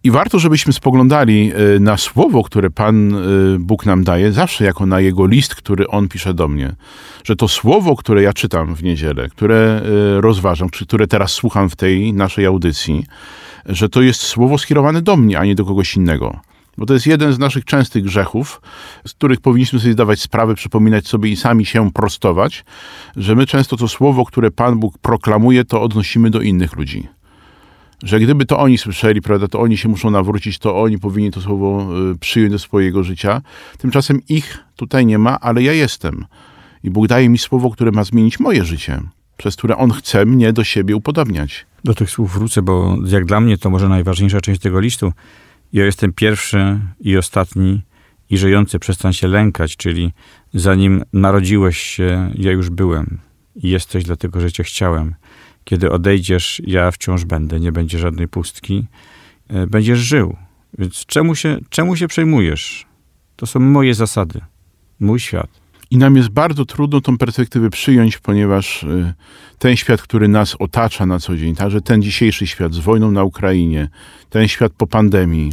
I 0.05 0.11
warto, 0.11 0.39
żebyśmy 0.39 0.73
spoglądali 0.73 1.53
e, 1.77 1.81
na 1.81 1.97
słowo, 1.97 2.43
które 2.43 2.71
Pan 2.71 3.15
e, 3.15 3.19
Bóg 3.59 3.87
nam 3.87 4.05
daje, 4.05 4.33
zawsze 4.33 4.65
jako 4.65 4.87
na 4.87 5.01
Jego 5.01 5.27
list, 5.27 5.55
który 5.55 5.89
On 5.89 6.09
pisze 6.09 6.35
do 6.35 6.49
mnie. 6.49 6.75
Że 7.25 7.37
to 7.37 7.49
słowo, 7.49 7.97
które 7.97 8.23
ja 8.23 8.33
czytam 8.33 8.75
w 8.75 8.83
niedzielę, 8.83 9.29
które 9.29 9.83
rozważam, 10.21 10.71
czy 10.71 10.87
które 10.87 11.07
teraz 11.07 11.33
słucham 11.33 11.71
w 11.71 11.77
tej 11.77 12.13
naszej 12.13 12.47
audycji, 12.47 13.05
że 13.67 13.89
to 13.89 14.03
jest 14.03 14.21
słowo 14.21 14.59
skierowane 14.59 15.03
do 15.03 15.17
mnie, 15.17 15.39
a 15.39 15.45
nie 15.45 15.55
do 15.55 15.65
kogoś 15.65 15.97
innego. 15.97 16.41
Bo 16.79 16.87
to 16.87 16.95
jest 16.95 17.07
jeden 17.07 17.33
z 17.33 17.39
naszych 17.39 17.65
częstych 17.65 18.05
grzechów, 18.05 18.61
z 19.07 19.13
których 19.13 19.41
powinniśmy 19.41 19.81
sobie 19.81 19.93
zdawać 19.93 20.21
sprawę, 20.21 20.55
przypominać 20.55 21.09
sobie 21.09 21.31
i 21.31 21.37
sami 21.37 21.67
się 21.67 21.93
prostować, 21.93 22.65
że 23.17 23.35
my 23.35 23.47
często 23.47 23.77
to 23.77 23.89
słowo, 23.89 24.25
które 24.25 24.51
Pan 24.51 24.79
Bóg 24.79 24.99
proklamuje, 24.99 25.65
to 25.65 25.83
odnosimy 25.83 26.31
do 26.31 26.41
innych 26.41 26.77
ludzi. 26.77 27.09
Że 28.03 28.21
gdyby 28.21 28.47
to 28.47 28.59
oni 28.59 28.79
słyszeli, 28.79 29.23
prawda, 29.23 29.49
to 29.49 29.61
oni 29.61 29.77
się 29.77 29.89
muszą 29.89 30.11
nawrócić, 30.11 30.59
to 30.59 30.83
oni 30.83 30.99
powinni 30.99 31.31
to 31.31 31.41
słowo 31.41 31.89
y, 32.13 32.19
przyjąć 32.19 32.53
do 32.53 32.59
swojego 32.59 33.03
życia. 33.03 33.43
Tymczasem 33.79 34.21
ich 34.29 34.59
tutaj 34.77 35.07
nie 35.07 35.19
ma, 35.19 35.41
ale 35.41 35.63
ja 35.63 35.73
jestem. 35.73 36.25
I 36.83 36.91
Bóg 36.91 37.07
daje 37.07 37.29
mi 37.29 37.39
słowo, 37.39 37.71
które 37.71 37.91
ma 37.91 38.05
zmienić 38.05 38.41
moje 38.41 38.65
życie, 38.65 39.01
przez 39.37 39.57
które 39.57 39.77
On 39.77 39.91
chce 39.91 40.27
mnie 40.27 40.53
do 40.53 40.65
siebie 40.65 40.97
upodobniać. 40.97 41.67
Do 41.85 41.95
tych 41.95 42.11
słów 42.11 42.35
wrócę, 42.35 42.63
bo 42.63 42.97
jak 43.07 43.25
dla 43.25 43.41
mnie 43.41 43.59
to 43.59 43.71
może 43.71 43.89
najważniejsza 43.89 44.41
część 44.41 44.61
tego 44.61 44.81
listu. 44.81 45.13
Ja 45.73 45.85
jestem 45.85 46.13
pierwszy 46.13 46.81
i 47.01 47.17
ostatni 47.17 47.83
i 48.31 48.39
żyjący 48.39 48.79
przestań 48.79 49.13
się 49.13 49.29
lękać, 49.29 49.77
czyli 49.77 50.13
zanim 50.55 51.05
narodziłeś 51.13 51.79
się, 51.79 52.31
ja 52.35 52.53
już 52.53 52.71
byłem 52.71 53.19
i 53.57 53.71
jesteś 53.71 54.05
dlatego, 54.05 54.41
że 54.41 54.53
cię 54.53 54.65
chciałem. 54.65 55.15
Kiedy 55.65 55.91
odejdziesz, 55.91 56.63
ja 56.67 56.91
wciąż 56.91 57.25
będę, 57.25 57.61
nie 57.61 57.73
będzie 57.73 57.99
żadnej 57.99 58.29
pustki. 58.29 58.87
E, 59.49 59.67
Będziesz 59.67 59.99
żył. 59.99 60.37
Więc 60.79 61.07
czemu 61.07 61.35
się, 61.35 61.59
czemu 61.69 61.97
się 61.97 62.09
przejmujesz? 62.09 62.87
To 63.37 63.47
są 63.47 63.61
moje 63.61 63.95
zasady, 63.95 64.41
mój 65.01 65.21
świat. 65.21 65.51
I 65.91 65.97
nam 65.97 66.17
jest 66.17 66.29
bardzo 66.29 66.65
trudno 66.65 67.01
tą 67.01 67.19
perspektywę 67.19 67.71
przyjąć, 67.71 68.19
ponieważ 68.19 68.83
y, 68.83 69.15
ten 69.59 69.77
świat, 69.77 70.03
który 70.03 70.29
nas 70.29 70.57
otacza 70.59 71.07
na 71.07 71.19
co 71.19 71.37
dzień, 71.37 71.55
także 71.55 71.81
ten 71.81 72.03
dzisiejszy 72.03 72.47
świat 72.47 72.75
z 72.75 72.79
wojną 72.79 73.11
na 73.11 73.25
Ukrainie, 73.25 73.89
ten 74.31 74.49
świat 74.49 74.73
po 74.73 74.87
pandemii, 74.87 75.53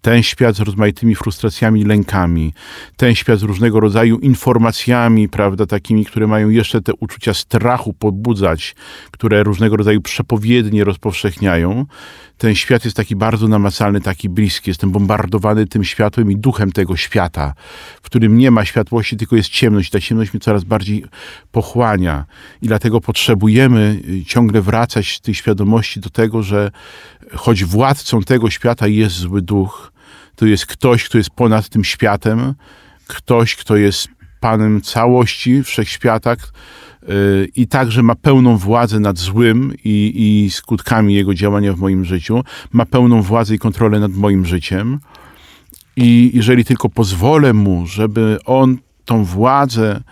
ten 0.00 0.22
świat 0.22 0.56
z 0.56 0.60
rozmaitymi 0.60 1.14
frustracjami, 1.14 1.84
lękami, 1.84 2.54
ten 2.96 3.14
świat 3.14 3.38
z 3.38 3.42
różnego 3.42 3.80
rodzaju 3.80 4.18
informacjami, 4.18 5.28
prawda, 5.28 5.66
takimi, 5.66 6.04
które 6.04 6.26
mają 6.26 6.48
jeszcze 6.48 6.80
te 6.80 6.92
uczucia 6.94 7.34
strachu 7.34 7.92
pobudzać, 7.92 8.74
które 9.10 9.42
różnego 9.42 9.76
rodzaju 9.76 10.00
przepowiednie 10.00 10.84
rozpowszechniają. 10.84 11.86
Ten 12.40 12.54
świat 12.54 12.84
jest 12.84 12.96
taki 12.96 13.16
bardzo 13.16 13.48
namacalny, 13.48 14.00
taki 14.00 14.28
bliski. 14.28 14.70
Jestem 14.70 14.90
bombardowany 14.90 15.66
tym 15.66 15.84
światłem 15.84 16.30
i 16.30 16.36
duchem 16.36 16.72
tego 16.72 16.96
świata, 16.96 17.54
w 18.02 18.04
którym 18.04 18.38
nie 18.38 18.50
ma 18.50 18.64
światłości, 18.64 19.16
tylko 19.16 19.36
jest 19.36 19.48
ciemność. 19.48 19.90
Ta 19.90 20.00
ciemność 20.00 20.32
mnie 20.32 20.40
coraz 20.40 20.64
bardziej 20.64 21.04
pochłania. 21.52 22.24
I 22.62 22.66
dlatego 22.66 23.00
potrzebujemy 23.00 24.00
y, 24.08 24.24
ciągle 24.24 24.62
wracać 24.62 25.16
z 25.16 25.20
tej 25.20 25.34
świadomości 25.34 26.00
do 26.00 26.10
tego, 26.10 26.42
że 26.42 26.70
choć 27.34 27.64
władcą 27.64 28.22
tego 28.22 28.50
świata 28.50 28.86
jest 28.86 29.16
zły 29.16 29.42
duch, 29.42 29.92
to 30.36 30.46
jest 30.46 30.66
ktoś, 30.66 31.04
kto 31.04 31.18
jest 31.18 31.30
ponad 31.30 31.68
tym 31.68 31.84
światem, 31.84 32.54
ktoś, 33.06 33.56
kto 33.56 33.76
jest 33.76 34.08
Panem 34.40 34.80
całości 34.80 35.62
wszechświata 35.62 36.36
yy, 37.02 37.48
i 37.56 37.66
także 37.66 38.02
ma 38.02 38.14
pełną 38.14 38.56
władzę 38.56 39.00
nad 39.00 39.18
złym 39.18 39.74
i, 39.84 40.12
i 40.16 40.50
skutkami 40.50 41.14
jego 41.14 41.34
działania 41.34 41.72
w 41.72 41.78
moim 41.78 42.04
życiu, 42.04 42.44
ma 42.72 42.86
pełną 42.86 43.22
władzę 43.22 43.54
i 43.54 43.58
kontrolę 43.58 44.00
nad 44.00 44.12
moim 44.12 44.46
życiem. 44.46 45.00
I 45.96 46.30
jeżeli 46.34 46.64
tylko 46.64 46.88
pozwolę 46.88 47.52
mu, 47.52 47.86
żeby 47.86 48.38
on 48.44 48.78
tą 49.04 49.24
władzę 49.24 50.02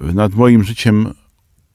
nad 0.00 0.34
moim 0.34 0.64
życiem 0.64 1.14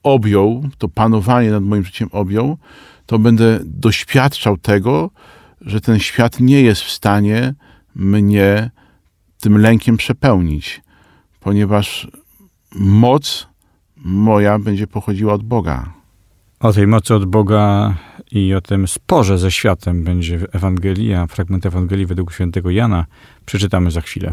objął, 0.02 0.64
to 0.78 0.88
panowanie 0.88 1.50
nad 1.50 1.62
moim 1.62 1.84
życiem 1.84 2.08
objął, 2.12 2.58
to 3.06 3.18
będę 3.18 3.60
doświadczał 3.64 4.56
tego, 4.56 5.10
że 5.60 5.80
ten 5.80 5.98
świat 5.98 6.40
nie 6.40 6.62
jest 6.62 6.82
w 6.82 6.90
stanie 6.90 7.54
mnie 7.94 8.70
tym 9.40 9.58
lękiem 9.58 9.96
przepełnić, 9.96 10.82
ponieważ 11.40 12.08
moc 12.74 13.48
moja 13.96 14.58
będzie 14.58 14.86
pochodziła 14.86 15.32
od 15.32 15.42
Boga. 15.42 15.92
O 16.60 16.72
tej 16.72 16.86
mocy 16.86 17.14
od 17.14 17.24
Boga 17.24 17.94
i 18.30 18.54
o 18.54 18.60
tym 18.60 18.88
sporze 18.88 19.38
ze 19.38 19.50
światem 19.50 20.04
będzie 20.04 20.38
Ewangelia, 20.52 21.26
fragment 21.26 21.66
Ewangelii 21.66 22.06
według 22.06 22.32
świętego 22.32 22.70
Jana. 22.70 23.06
Przeczytamy 23.46 23.90
za 23.90 24.00
chwilę. 24.00 24.32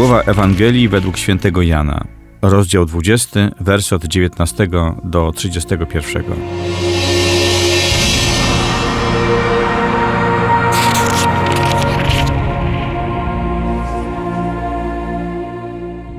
Słowa 0.00 0.20
Ewangelii 0.20 0.88
według 0.88 1.16
świętego 1.16 1.62
Jana, 1.62 2.04
rozdział 2.42 2.86
20, 2.86 3.50
wers 3.60 3.92
od 3.92 4.04
19 4.04 4.68
do 5.04 5.32
31. 5.32 6.22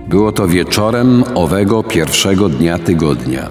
Było 0.10 0.32
to 0.32 0.48
wieczorem 0.48 1.24
owego 1.36 1.84
pierwszego 1.84 2.50
dnia 2.50 2.80
tygodnia. 2.80 3.50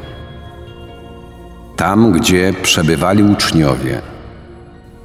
Tam, 1.76 2.12
gdzie 2.12 2.54
przebywali 2.62 3.22
uczniowie, 3.22 4.02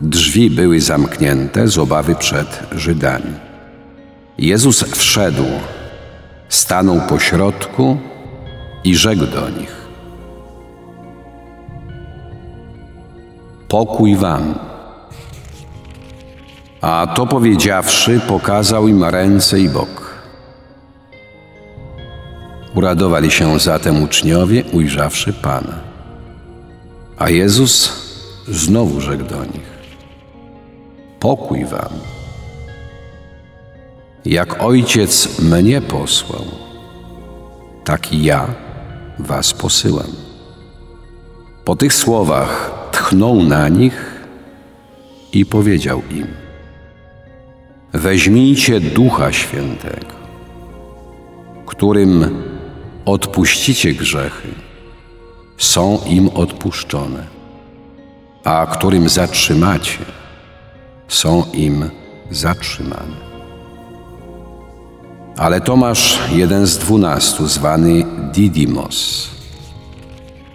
drzwi 0.01 0.49
były 0.49 0.81
zamknięte 0.81 1.67
z 1.67 1.77
obawy 1.77 2.15
przed 2.15 2.67
Żydami. 2.71 3.44
Jezus 4.37 4.83
wszedł, 4.83 5.45
stanął 6.49 7.01
pośrodku 7.09 7.97
i 8.83 8.95
rzekł 8.95 9.25
do 9.25 9.49
nich: 9.49 9.87
Pokój 13.67 14.15
wam. 14.15 14.59
A 16.81 17.07
to 17.15 17.27
powiedziawszy, 17.27 18.21
pokazał 18.27 18.87
im 18.87 19.03
ręce 19.03 19.59
i 19.59 19.69
bok. 19.69 20.15
Uradowali 22.75 23.31
się 23.31 23.59
zatem 23.59 24.03
uczniowie, 24.03 24.63
ujrzawszy 24.73 25.33
Pana. 25.33 25.79
A 27.17 27.29
Jezus 27.29 27.93
znowu 28.47 29.01
rzekł 29.01 29.23
do 29.23 29.45
nich: 29.45 29.69
Pokój 31.19 31.65
wam. 31.65 32.14
Jak 34.25 34.63
ojciec 34.63 35.39
mnie 35.39 35.81
posłał, 35.81 36.45
tak 37.83 38.13
ja 38.13 38.47
was 39.19 39.53
posyłam. 39.53 40.11
Po 41.65 41.75
tych 41.75 41.93
słowach 41.93 42.71
tchnął 42.91 43.43
na 43.43 43.69
nich 43.69 44.25
i 45.33 45.45
powiedział 45.45 46.01
im: 46.11 46.27
Weźmijcie 47.93 48.79
Ducha 48.79 49.31
Świętego, 49.31 50.15
którym 51.65 52.43
odpuścicie 53.05 53.93
grzechy, 53.93 54.47
są 55.57 55.99
im 56.07 56.29
odpuszczone, 56.29 57.23
a 58.43 58.67
którym 58.71 59.09
zatrzymacie, 59.09 60.05
są 61.07 61.43
im 61.53 61.89
zatrzymane. 62.31 63.24
Ale 65.37 65.61
Tomasz, 65.61 66.19
jeden 66.31 66.67
z 66.67 66.77
dwunastu, 66.77 67.47
zwany 67.47 68.03
Didymos, 68.33 69.29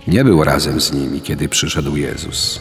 nie 0.06 0.24
był 0.24 0.44
razem 0.44 0.80
z 0.80 0.92
nimi, 0.92 1.20
kiedy 1.20 1.48
przyszedł 1.48 1.96
Jezus. 1.96 2.60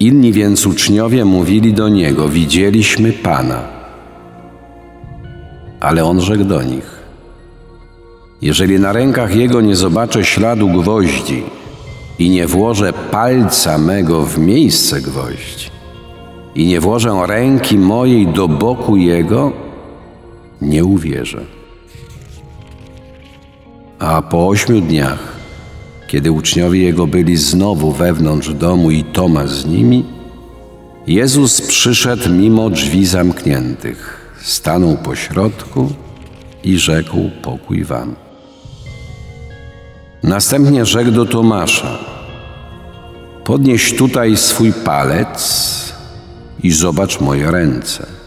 Inni 0.00 0.32
więc 0.32 0.66
uczniowie 0.66 1.24
mówili 1.24 1.72
do 1.72 1.88
niego: 1.88 2.28
Widzieliśmy 2.28 3.12
Pana. 3.12 3.62
Ale 5.80 6.04
on 6.04 6.20
rzekł 6.20 6.44
do 6.44 6.62
nich: 6.62 7.02
Jeżeli 8.42 8.80
na 8.80 8.92
rękach 8.92 9.36
jego 9.36 9.60
nie 9.60 9.76
zobaczę 9.76 10.24
śladu 10.24 10.68
gwoździ 10.68 11.42
i 12.18 12.30
nie 12.30 12.46
włożę 12.46 12.92
palca 12.92 13.78
mego 13.78 14.22
w 14.22 14.38
miejsce 14.38 15.00
gwoździ 15.00 15.70
i 16.54 16.66
nie 16.66 16.80
włożę 16.80 17.22
ręki 17.26 17.78
mojej 17.78 18.26
do 18.26 18.48
boku 18.48 18.96
jego, 18.96 19.67
nie 20.62 20.84
uwierzę. 20.84 21.44
A 23.98 24.22
po 24.22 24.48
ośmiu 24.48 24.80
dniach, 24.80 25.32
kiedy 26.06 26.32
uczniowie 26.32 26.82
jego 26.82 27.06
byli 27.06 27.36
znowu 27.36 27.92
wewnątrz 27.92 28.54
domu 28.54 28.90
i 28.90 29.04
Tomasz 29.04 29.50
z 29.50 29.66
nimi, 29.66 30.04
Jezus 31.06 31.60
przyszedł 31.60 32.30
mimo 32.30 32.70
drzwi 32.70 33.06
zamkniętych, 33.06 34.32
stanął 34.42 34.96
po 34.96 35.14
środku 35.14 35.92
i 36.64 36.78
rzekł: 36.78 37.30
Pokój 37.42 37.84
wam. 37.84 38.14
Następnie 40.22 40.86
rzekł 40.86 41.10
do 41.10 41.26
Tomasza: 41.26 41.98
Podnieś 43.44 43.96
tutaj 43.96 44.36
swój 44.36 44.72
palec 44.72 45.68
i 46.62 46.72
zobacz 46.72 47.20
moje 47.20 47.50
ręce. 47.50 48.17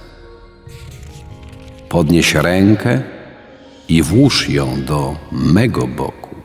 Podnieś 1.92 2.36
rękę 2.36 3.02
i 3.90 4.04
włóż 4.04 4.50
ją 4.50 4.84
do 4.86 5.16
mego 5.32 5.88
boku. 5.88 6.36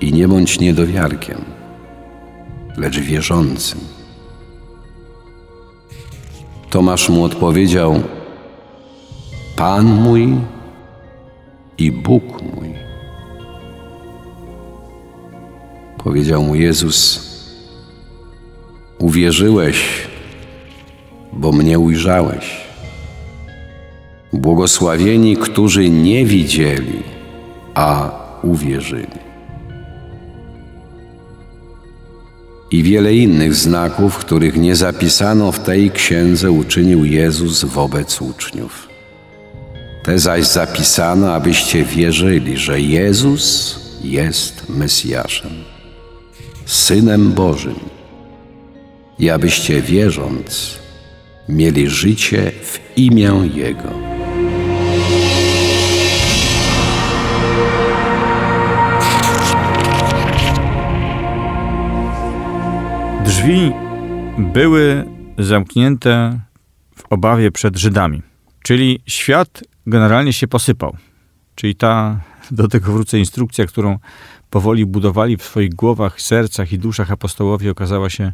I 0.00 0.12
nie 0.12 0.28
bądź 0.28 0.60
niedowiarkiem, 0.60 1.44
lecz 2.76 2.98
wierzącym. 2.98 3.80
Tomasz 6.70 7.08
mu 7.08 7.24
odpowiedział: 7.24 8.02
Pan 9.56 9.86
mój 9.86 10.34
i 11.78 11.92
Bóg 11.92 12.42
mój. 12.42 12.74
Powiedział 15.98 16.42
mu 16.42 16.54
Jezus: 16.54 17.28
Uwierzyłeś, 18.98 20.08
bo 21.32 21.52
mnie 21.52 21.78
ujrzałeś. 21.78 22.64
Błogosławieni, 24.44 25.36
którzy 25.36 25.90
nie 25.90 26.26
widzieli, 26.26 27.02
a 27.74 28.10
uwierzyli. 28.42 29.24
I 32.70 32.82
wiele 32.82 33.14
innych 33.14 33.54
znaków, 33.54 34.16
których 34.16 34.56
nie 34.56 34.76
zapisano 34.76 35.52
w 35.52 35.58
tej 35.58 35.90
księdze, 35.90 36.50
uczynił 36.50 37.04
Jezus 37.04 37.64
wobec 37.64 38.22
uczniów. 38.22 38.88
Te 40.02 40.18
zaś 40.18 40.46
zapisano, 40.46 41.34
abyście 41.34 41.84
wierzyli, 41.84 42.56
że 42.56 42.80
Jezus 42.80 43.78
jest 44.02 44.68
Mesjaszem, 44.68 45.52
Synem 46.66 47.32
Bożym, 47.32 47.80
i 49.18 49.30
abyście 49.30 49.82
wierząc, 49.82 50.78
mieli 51.48 51.90
życie 51.90 52.52
w 52.62 52.80
imię 52.96 53.32
Jego. 53.54 54.13
Drzwi 63.24 63.72
były 64.38 65.04
zamknięte 65.38 66.40
w 66.96 67.12
obawie 67.12 67.50
przed 67.50 67.76
Żydami. 67.76 68.22
Czyli 68.62 69.00
świat 69.06 69.62
generalnie 69.86 70.32
się 70.32 70.48
posypał. 70.48 70.96
Czyli 71.54 71.74
ta, 71.74 72.20
do 72.50 72.68
tego 72.68 72.92
wrócę, 72.92 73.18
instrukcja, 73.18 73.66
którą 73.66 73.98
powoli 74.50 74.86
budowali 74.86 75.36
w 75.36 75.42
swoich 75.42 75.74
głowach, 75.74 76.20
sercach 76.20 76.72
i 76.72 76.78
duszach 76.78 77.10
apostołowie, 77.10 77.70
okazała 77.70 78.10
się 78.10 78.32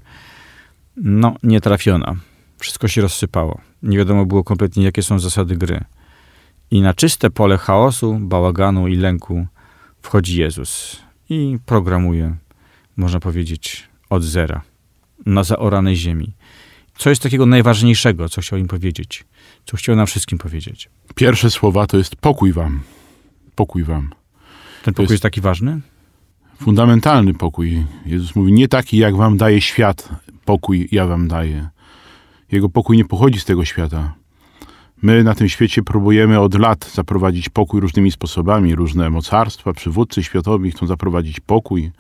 no, 0.96 1.35
nietrafiona. 1.42 2.14
Wszystko 2.59 2.88
się 2.88 3.03
rozsypało. 3.03 3.61
Nie 3.83 3.98
wiadomo 3.98 4.26
było 4.26 4.44
kompletnie, 4.44 4.85
jakie 4.85 5.03
są 5.03 5.18
zasady 5.18 5.57
gry. 5.57 5.85
I 6.70 6.83
na 6.83 6.94
czyste 6.94 7.31
pole 7.31 7.59
chaosu, 7.59 8.18
bałaganu 8.20 8.88
i 8.88 8.96
lęku 8.96 9.46
wchodzi 10.03 10.40
Jezus 10.40 11.03
i 11.29 11.59
programuje, 11.66 12.37
można 12.96 13.20
powiedzieć, 13.20 13.88
od 14.11 14.24
zera 14.24 14.69
na 15.26 15.44
zaoranej 15.44 15.96
ziemi. 15.96 16.33
Co 16.98 17.11
jest 17.11 17.22
takiego 17.22 17.46
najważniejszego, 17.46 18.28
co 18.28 18.40
chciał 18.40 18.59
im 18.59 18.68
powiedzieć? 18.68 19.24
Co 19.66 19.76
chciał 19.76 19.96
nam 19.96 20.06
wszystkim 20.06 20.38
powiedzieć? 20.38 20.88
Pierwsze 21.14 21.50
słowa 21.50 21.87
to 21.87 21.96
jest 21.98 22.16
pokój 22.16 22.52
wam. 22.52 22.80
Pokój 23.54 23.85
wam. 23.85 24.11
Ten 24.83 24.94
pokój 24.94 25.02
jest- 25.04 25.11
jest 25.11 25.22
taki 25.22 25.40
ważny? 25.40 25.80
Fundamentalny 26.62 27.35
pokój. 27.35 27.85
Jezus 28.06 28.37
mówi, 28.37 28.52
nie 28.52 28.68
taki 28.68 28.96
jak 28.96 29.16
wam 29.16 29.37
daje 29.37 29.61
świat, 29.61 30.09
pokój 30.44 30.88
ja 30.92 31.06
wam 31.06 31.28
daję. 31.28 31.68
Jego 32.52 32.68
pokój 32.68 32.96
nie 32.96 33.04
pochodzi 33.04 33.40
z 33.40 33.44
tego 33.44 33.64
świata. 33.64 34.14
My 35.02 35.24
na 35.24 35.35
tym 35.35 35.48
świecie 35.48 35.83
próbujemy 35.83 36.40
od 36.40 36.54
lat 36.59 36.90
zaprowadzić 36.94 37.48
pokój 37.48 37.80
różnymi 37.80 38.11
sposobami. 38.11 38.74
Różne 38.74 39.11
mocarstwa, 39.11 39.72
przywódcy 39.72 40.22
światowi 40.24 40.70
chcą 40.70 40.87
zaprowadzić 40.87 41.40
pokój. 41.40 41.90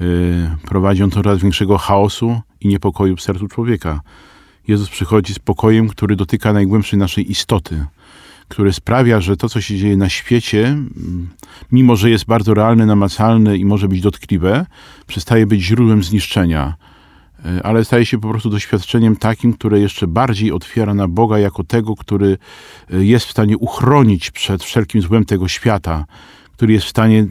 Yy, 0.00 0.56
prowadzi 0.66 1.02
on 1.02 1.10
do 1.10 1.14
coraz 1.14 1.38
większego 1.38 1.78
chaosu 1.78 2.40
i 2.60 2.68
niepokoju 2.68 3.16
w 3.16 3.22
sercu 3.22 3.48
człowieka. 3.48 4.00
Jezus 4.68 4.88
przychodzi 4.88 5.34
z 5.34 5.38
pokojem, 5.38 5.88
który 5.88 6.16
dotyka 6.16 6.52
najgłębszej 6.52 6.98
naszej 6.98 7.30
istoty, 7.30 7.86
który 8.48 8.72
sprawia, 8.72 9.20
że 9.20 9.36
to, 9.36 9.48
co 9.48 9.60
się 9.60 9.76
dzieje 9.76 9.96
na 9.96 10.08
świecie, 10.08 10.76
mimo 11.72 11.96
że 11.96 12.10
jest 12.10 12.24
bardzo 12.24 12.54
realne, 12.54 12.86
namacalne 12.86 13.56
i 13.56 13.64
może 13.64 13.88
być 13.88 14.00
dotkliwe, 14.00 14.66
przestaje 15.06 15.46
być 15.46 15.62
źródłem 15.62 16.02
zniszczenia, 16.02 16.74
Y, 17.46 17.62
ale 17.62 17.84
staje 17.84 18.06
się 18.06 18.20
po 18.20 18.28
prostu 18.28 18.50
doświadczeniem 18.50 19.16
takim, 19.16 19.52
które 19.52 19.80
jeszcze 19.80 20.06
bardziej 20.06 20.52
otwiera 20.52 20.94
na 20.94 21.08
Boga 21.08 21.38
jako 21.38 21.64
tego, 21.64 21.96
który 21.96 22.38
y, 22.94 23.04
jest 23.04 23.26
w 23.26 23.30
stanie 23.30 23.58
uchronić 23.58 24.30
przed 24.30 24.64
wszelkim 24.64 25.02
złem 25.02 25.24
tego 25.24 25.48
świata, 25.48 26.04
który 26.52 26.72
jest 26.72 26.86
w 26.86 26.88
stanie 26.88 27.26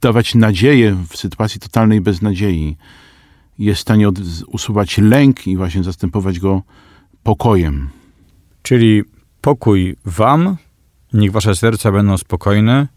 dawać 0.00 0.34
nadzieję 0.34 0.96
w 1.08 1.16
sytuacji 1.16 1.60
totalnej 1.60 2.00
beznadziei, 2.00 2.76
jest 3.58 3.78
w 3.78 3.82
stanie 3.82 4.08
od, 4.08 4.18
usuwać 4.46 4.98
lęk 4.98 5.46
i 5.46 5.56
właśnie 5.56 5.82
zastępować 5.84 6.38
go 6.38 6.62
pokojem. 7.22 7.88
Czyli 8.62 9.02
pokój 9.40 9.96
wam, 10.04 10.56
niech 11.12 11.32
wasze 11.32 11.56
serca 11.56 11.92
będą 11.92 12.18
spokojne 12.18 12.88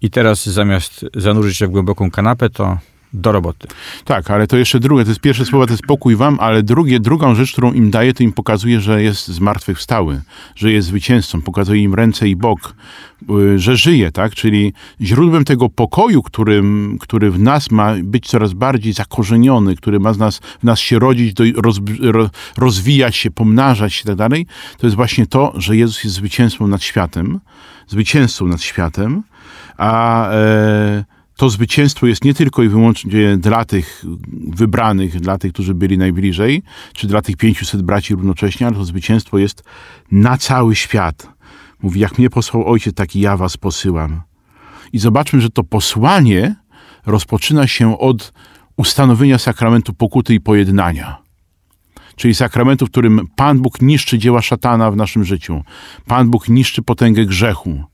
i 0.00 0.10
teraz 0.10 0.46
zamiast 0.46 1.04
zanurzyć 1.14 1.56
się 1.56 1.66
w 1.66 1.70
głęboką 1.70 2.10
kanapę, 2.10 2.50
to 2.50 2.78
do 3.12 3.32
roboty. 3.32 3.68
Tak, 4.04 4.30
ale 4.30 4.46
to 4.46 4.56
jeszcze 4.56 4.80
drugie, 4.80 5.04
to 5.04 5.10
jest 5.10 5.20
pierwsze 5.20 5.44
słowo, 5.44 5.66
to 5.66 5.72
jest 5.72 5.82
pokój 5.86 6.16
wam, 6.16 6.38
ale 6.40 6.62
drugie, 6.62 7.00
drugą 7.00 7.34
rzecz, 7.34 7.52
którą 7.52 7.72
im 7.72 7.90
daje, 7.90 8.14
to 8.14 8.22
im 8.22 8.32
pokazuje, 8.32 8.80
że 8.80 9.02
jest 9.02 9.28
zmartwychwstały, 9.28 10.20
że 10.56 10.72
jest 10.72 10.88
zwycięzcą, 10.88 11.42
pokazuje 11.42 11.82
im 11.82 11.94
ręce 11.94 12.28
i 12.28 12.36
bok, 12.36 12.74
y, 13.30 13.58
że 13.58 13.76
żyje, 13.76 14.12
tak? 14.12 14.34
Czyli 14.34 14.72
źródłem 15.00 15.44
tego 15.44 15.68
pokoju, 15.68 16.22
którym, 16.22 16.98
który 17.00 17.30
w 17.30 17.38
nas 17.38 17.70
ma 17.70 17.94
być 18.02 18.26
coraz 18.26 18.52
bardziej 18.52 18.92
zakorzeniony, 18.92 19.76
który 19.76 20.00
ma 20.00 20.12
z 20.12 20.18
nas, 20.18 20.38
w 20.38 20.64
nas 20.64 20.78
się 20.78 20.98
rodzić, 20.98 21.34
do, 21.34 21.44
roz, 21.56 21.80
ro, 22.00 22.30
rozwijać 22.56 23.16
się, 23.16 23.30
pomnażać 23.30 23.94
się 23.94 24.02
i 24.02 24.06
tak 24.06 24.16
dalej, 24.16 24.46
to 24.78 24.86
jest 24.86 24.96
właśnie 24.96 25.26
to, 25.26 25.52
że 25.56 25.76
Jezus 25.76 26.04
jest 26.04 26.16
zwycięzcą 26.16 26.66
nad 26.66 26.82
światem, 26.82 27.40
zwycięzcą 27.88 28.46
nad 28.46 28.62
światem, 28.62 29.22
a 29.76 30.30
e, 30.30 31.04
to 31.40 31.50
zwycięstwo 31.50 32.06
jest 32.06 32.24
nie 32.24 32.34
tylko 32.34 32.62
i 32.62 32.68
wyłącznie 32.68 33.36
dla 33.36 33.64
tych 33.64 34.04
wybranych, 34.48 35.20
dla 35.20 35.38
tych, 35.38 35.52
którzy 35.52 35.74
byli 35.74 35.98
najbliżej, 35.98 36.62
czy 36.92 37.06
dla 37.06 37.22
tych 37.22 37.36
500 37.36 37.82
braci 37.82 38.14
równocześnie, 38.14 38.66
ale 38.66 38.76
to 38.76 38.84
zwycięstwo 38.84 39.38
jest 39.38 39.64
na 40.12 40.38
cały 40.38 40.76
świat. 40.76 41.28
Mówi, 41.82 42.00
jak 42.00 42.18
mnie 42.18 42.30
posłał 42.30 42.66
ojciec, 42.66 42.94
taki 42.94 43.20
ja 43.20 43.36
was 43.36 43.56
posyłam. 43.56 44.22
I 44.92 44.98
zobaczmy, 44.98 45.40
że 45.40 45.50
to 45.50 45.64
posłanie 45.64 46.56
rozpoczyna 47.06 47.66
się 47.66 47.98
od 47.98 48.32
ustanowienia 48.76 49.38
sakramentu 49.38 49.94
pokuty 49.94 50.34
i 50.34 50.40
pojednania. 50.40 51.18
Czyli 52.16 52.34
sakramentu, 52.34 52.86
w 52.86 52.90
którym 52.90 53.28
Pan 53.36 53.58
Bóg 53.58 53.82
niszczy 53.82 54.18
dzieła 54.18 54.42
szatana 54.42 54.90
w 54.90 54.96
naszym 54.96 55.24
życiu. 55.24 55.62
Pan 56.06 56.30
Bóg 56.30 56.48
niszczy 56.48 56.82
potęgę 56.82 57.26
grzechu 57.26 57.84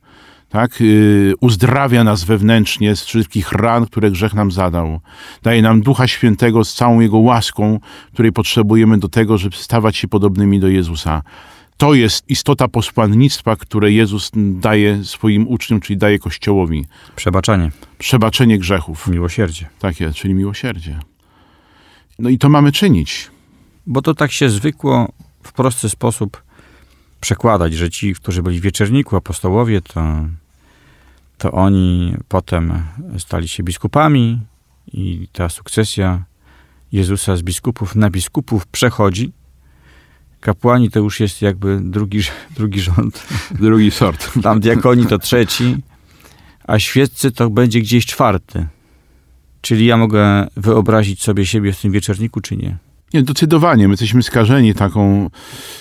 tak, 0.49 0.81
yy, 0.81 1.35
uzdrawia 1.41 2.05
nas 2.05 2.25
wewnętrznie 2.25 2.97
z 2.97 3.05
wszystkich 3.05 3.53
ran, 3.53 3.87
które 3.87 4.11
grzech 4.11 4.35
nam 4.35 4.51
zadał. 4.53 5.01
Daje 5.43 5.63
nam 5.63 5.81
Ducha 5.83 6.09
Świętego 6.09 6.65
z 6.65 6.75
całą 6.75 7.01
Jego 7.01 7.19
łaską, 7.19 7.81
której 8.13 8.33
potrzebujemy 8.33 8.99
do 8.99 9.09
tego, 9.09 9.39
żeby 9.39 9.57
stawać 9.57 9.97
się 9.97 10.09
podobnymi 10.09 10.61
do 10.61 10.69
Jezusa. 10.69 11.23
To 11.77 11.95
jest 11.95 12.31
istota 12.31 12.69
posłannictwa, 12.69 13.57
które 13.57 13.93
Jezus 13.93 14.31
daje 14.35 15.05
swoim 15.05 15.49
uczniom, 15.49 15.81
czyli 15.81 15.97
daje 15.97 16.19
Kościołowi. 16.19 16.87
Przebaczenie, 17.17 17.71
Przebaczenie 17.99 18.59
grzechów. 18.59 19.09
miłosierdzie. 19.09 19.69
Tak 19.79 20.01
jest, 20.01 20.17
czyli 20.17 20.35
miłosierdzie. 20.35 20.99
No 22.19 22.29
i 22.29 22.39
to 22.39 22.49
mamy 22.49 22.73
czynić. 22.73 23.31
Bo 23.87 24.03
to 24.03 24.15
tak 24.15 24.33
się 24.33 24.51
zwykło 24.51 25.13
w 25.43 25.53
prosty 25.53 25.89
sposób 25.89 26.43
przekładać, 27.21 27.75
że 27.75 27.91
ci, 27.91 28.15
którzy 28.15 28.43
byli 28.43 28.61
w 28.61 28.63
wieczerniku, 28.63 29.17
apostołowie, 29.17 29.81
to, 29.83 30.03
to 31.39 31.53
oni 31.53 32.17
potem 32.29 32.83
stali 33.19 33.49
się 33.49 33.63
biskupami 33.63 34.41
i 34.93 35.29
ta 35.33 35.49
sukcesja 35.49 36.25
Jezusa 36.93 37.37
z 37.37 37.43
biskupów 37.43 37.95
na 37.95 38.11
biskupów 38.11 38.67
przechodzi. 38.67 39.33
Kapłani 40.41 40.91
to 40.91 41.01
już 41.01 41.21
jest 41.21 41.43
jakby 41.43 41.81
drugi, 41.83 42.21
drugi 42.57 42.81
rząd. 42.81 43.27
Drugi 43.51 43.91
sort. 43.91 44.33
Tam 44.43 44.61
diakoni 44.61 45.07
to 45.07 45.19
trzeci, 45.19 45.77
a 46.65 46.79
świeccy 46.79 47.33
to 47.33 47.51
będzie 47.51 47.81
gdzieś 47.81 48.07
czwarty. 48.07 48.67
Czyli 49.61 49.87
ja 49.87 49.97
mogę 49.97 50.47
wyobrazić 50.57 51.23
sobie 51.23 51.47
siebie 51.47 51.73
w 51.73 51.81
tym 51.81 51.93
wieczerniku, 51.93 52.41
czy 52.41 52.57
nie? 52.57 52.77
Nie, 53.15 53.21
zdecydowanie. 53.21 53.89
My 53.89 53.93
jesteśmy 53.93 54.23
skażeni 54.23 54.75
taką, 54.75 55.31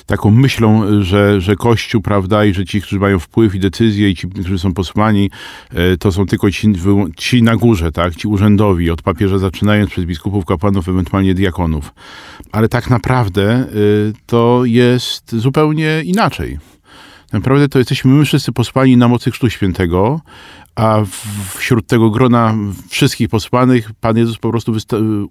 taką 0.06 0.32
myślą, 0.32 0.84
że, 1.04 1.42
że 1.42 1.56
Kościół, 1.56 2.02
prawda, 2.02 2.46
i 2.46 2.54
że 2.54 2.66
ci, 2.66 2.82
którzy 2.82 3.00
mają 3.00 3.20
wpływ 3.20 3.56
i 3.56 3.60
decyzje, 3.60 4.10
i 4.10 4.16
ci, 4.16 4.28
którzy 4.28 4.60
są 4.60 4.74
posłani, 4.74 5.30
e, 5.70 5.98
to 5.98 6.12
są 6.12 6.26
tylko 6.26 6.52
ci, 6.52 6.74
ci 7.18 7.44
na 7.44 7.56
górze, 7.56 7.92
tak, 7.92 8.16
ci 8.16 8.28
urzędowi, 8.28 8.92
od 8.92 9.02
papieża 9.02 9.38
zaczynając 9.38 9.92
przez 9.92 10.06
biskupów, 10.06 10.46
kapłanów, 10.46 10.90
ewentualnie 10.90 11.34
diakonów. 11.34 11.94
Ale 12.52 12.70
tak 12.70 12.90
naprawdę 12.90 13.52
e, 13.54 13.68
to 14.26 14.62
jest 14.66 15.36
zupełnie 15.36 16.02
inaczej. 16.04 16.58
Naprawdę 17.34 17.70
to 17.70 17.80
jesteśmy 17.80 18.12
my 18.12 18.26
wszyscy 18.26 18.52
posłani 18.52 18.98
na 18.98 19.08
mocy 19.08 19.32
Chrztu 19.32 19.50
Świętego, 19.50 20.22
a 20.76 21.04
wśród 21.56 21.88
tego 21.88 22.10
grona 22.10 22.56
wszystkich 22.90 23.30
posłanych 23.30 23.92
Pan 24.02 24.18
Jezus 24.18 24.38
po 24.38 24.50
prostu 24.50 24.74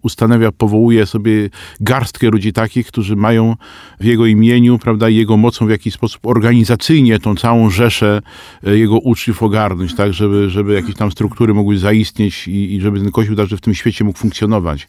ustanawia, 0.02 0.52
powołuje 0.52 1.06
sobie 1.06 1.50
garstkę 1.80 2.30
ludzi 2.30 2.52
takich, 2.52 2.86
którzy 2.86 3.16
mają 3.16 3.56
w 4.00 4.04
Jego 4.04 4.26
imieniu, 4.26 4.78
prawda, 4.78 5.08
Jego 5.08 5.36
mocą 5.36 5.66
w 5.66 5.70
jakiś 5.70 5.94
sposób 5.94 6.26
organizacyjnie 6.26 7.18
tą 7.18 7.36
całą 7.36 7.70
rzeszę 7.70 8.22
e, 8.66 8.78
Jego 8.78 8.98
uczniów 8.98 9.42
ogarnąć, 9.42 9.94
tak, 9.94 10.12
żeby, 10.12 10.50
żeby 10.50 10.74
jakieś 10.74 10.94
tam 10.94 11.10
struktury 11.10 11.54
mogły 11.54 11.78
zaistnieć 11.78 12.48
i, 12.48 12.74
i 12.74 12.80
żeby 12.80 13.00
ten 13.00 13.10
Kościół 13.10 13.36
także 13.36 13.56
w 13.56 13.60
tym 13.60 13.74
świecie 13.74 14.04
mógł 14.04 14.18
funkcjonować. 14.18 14.88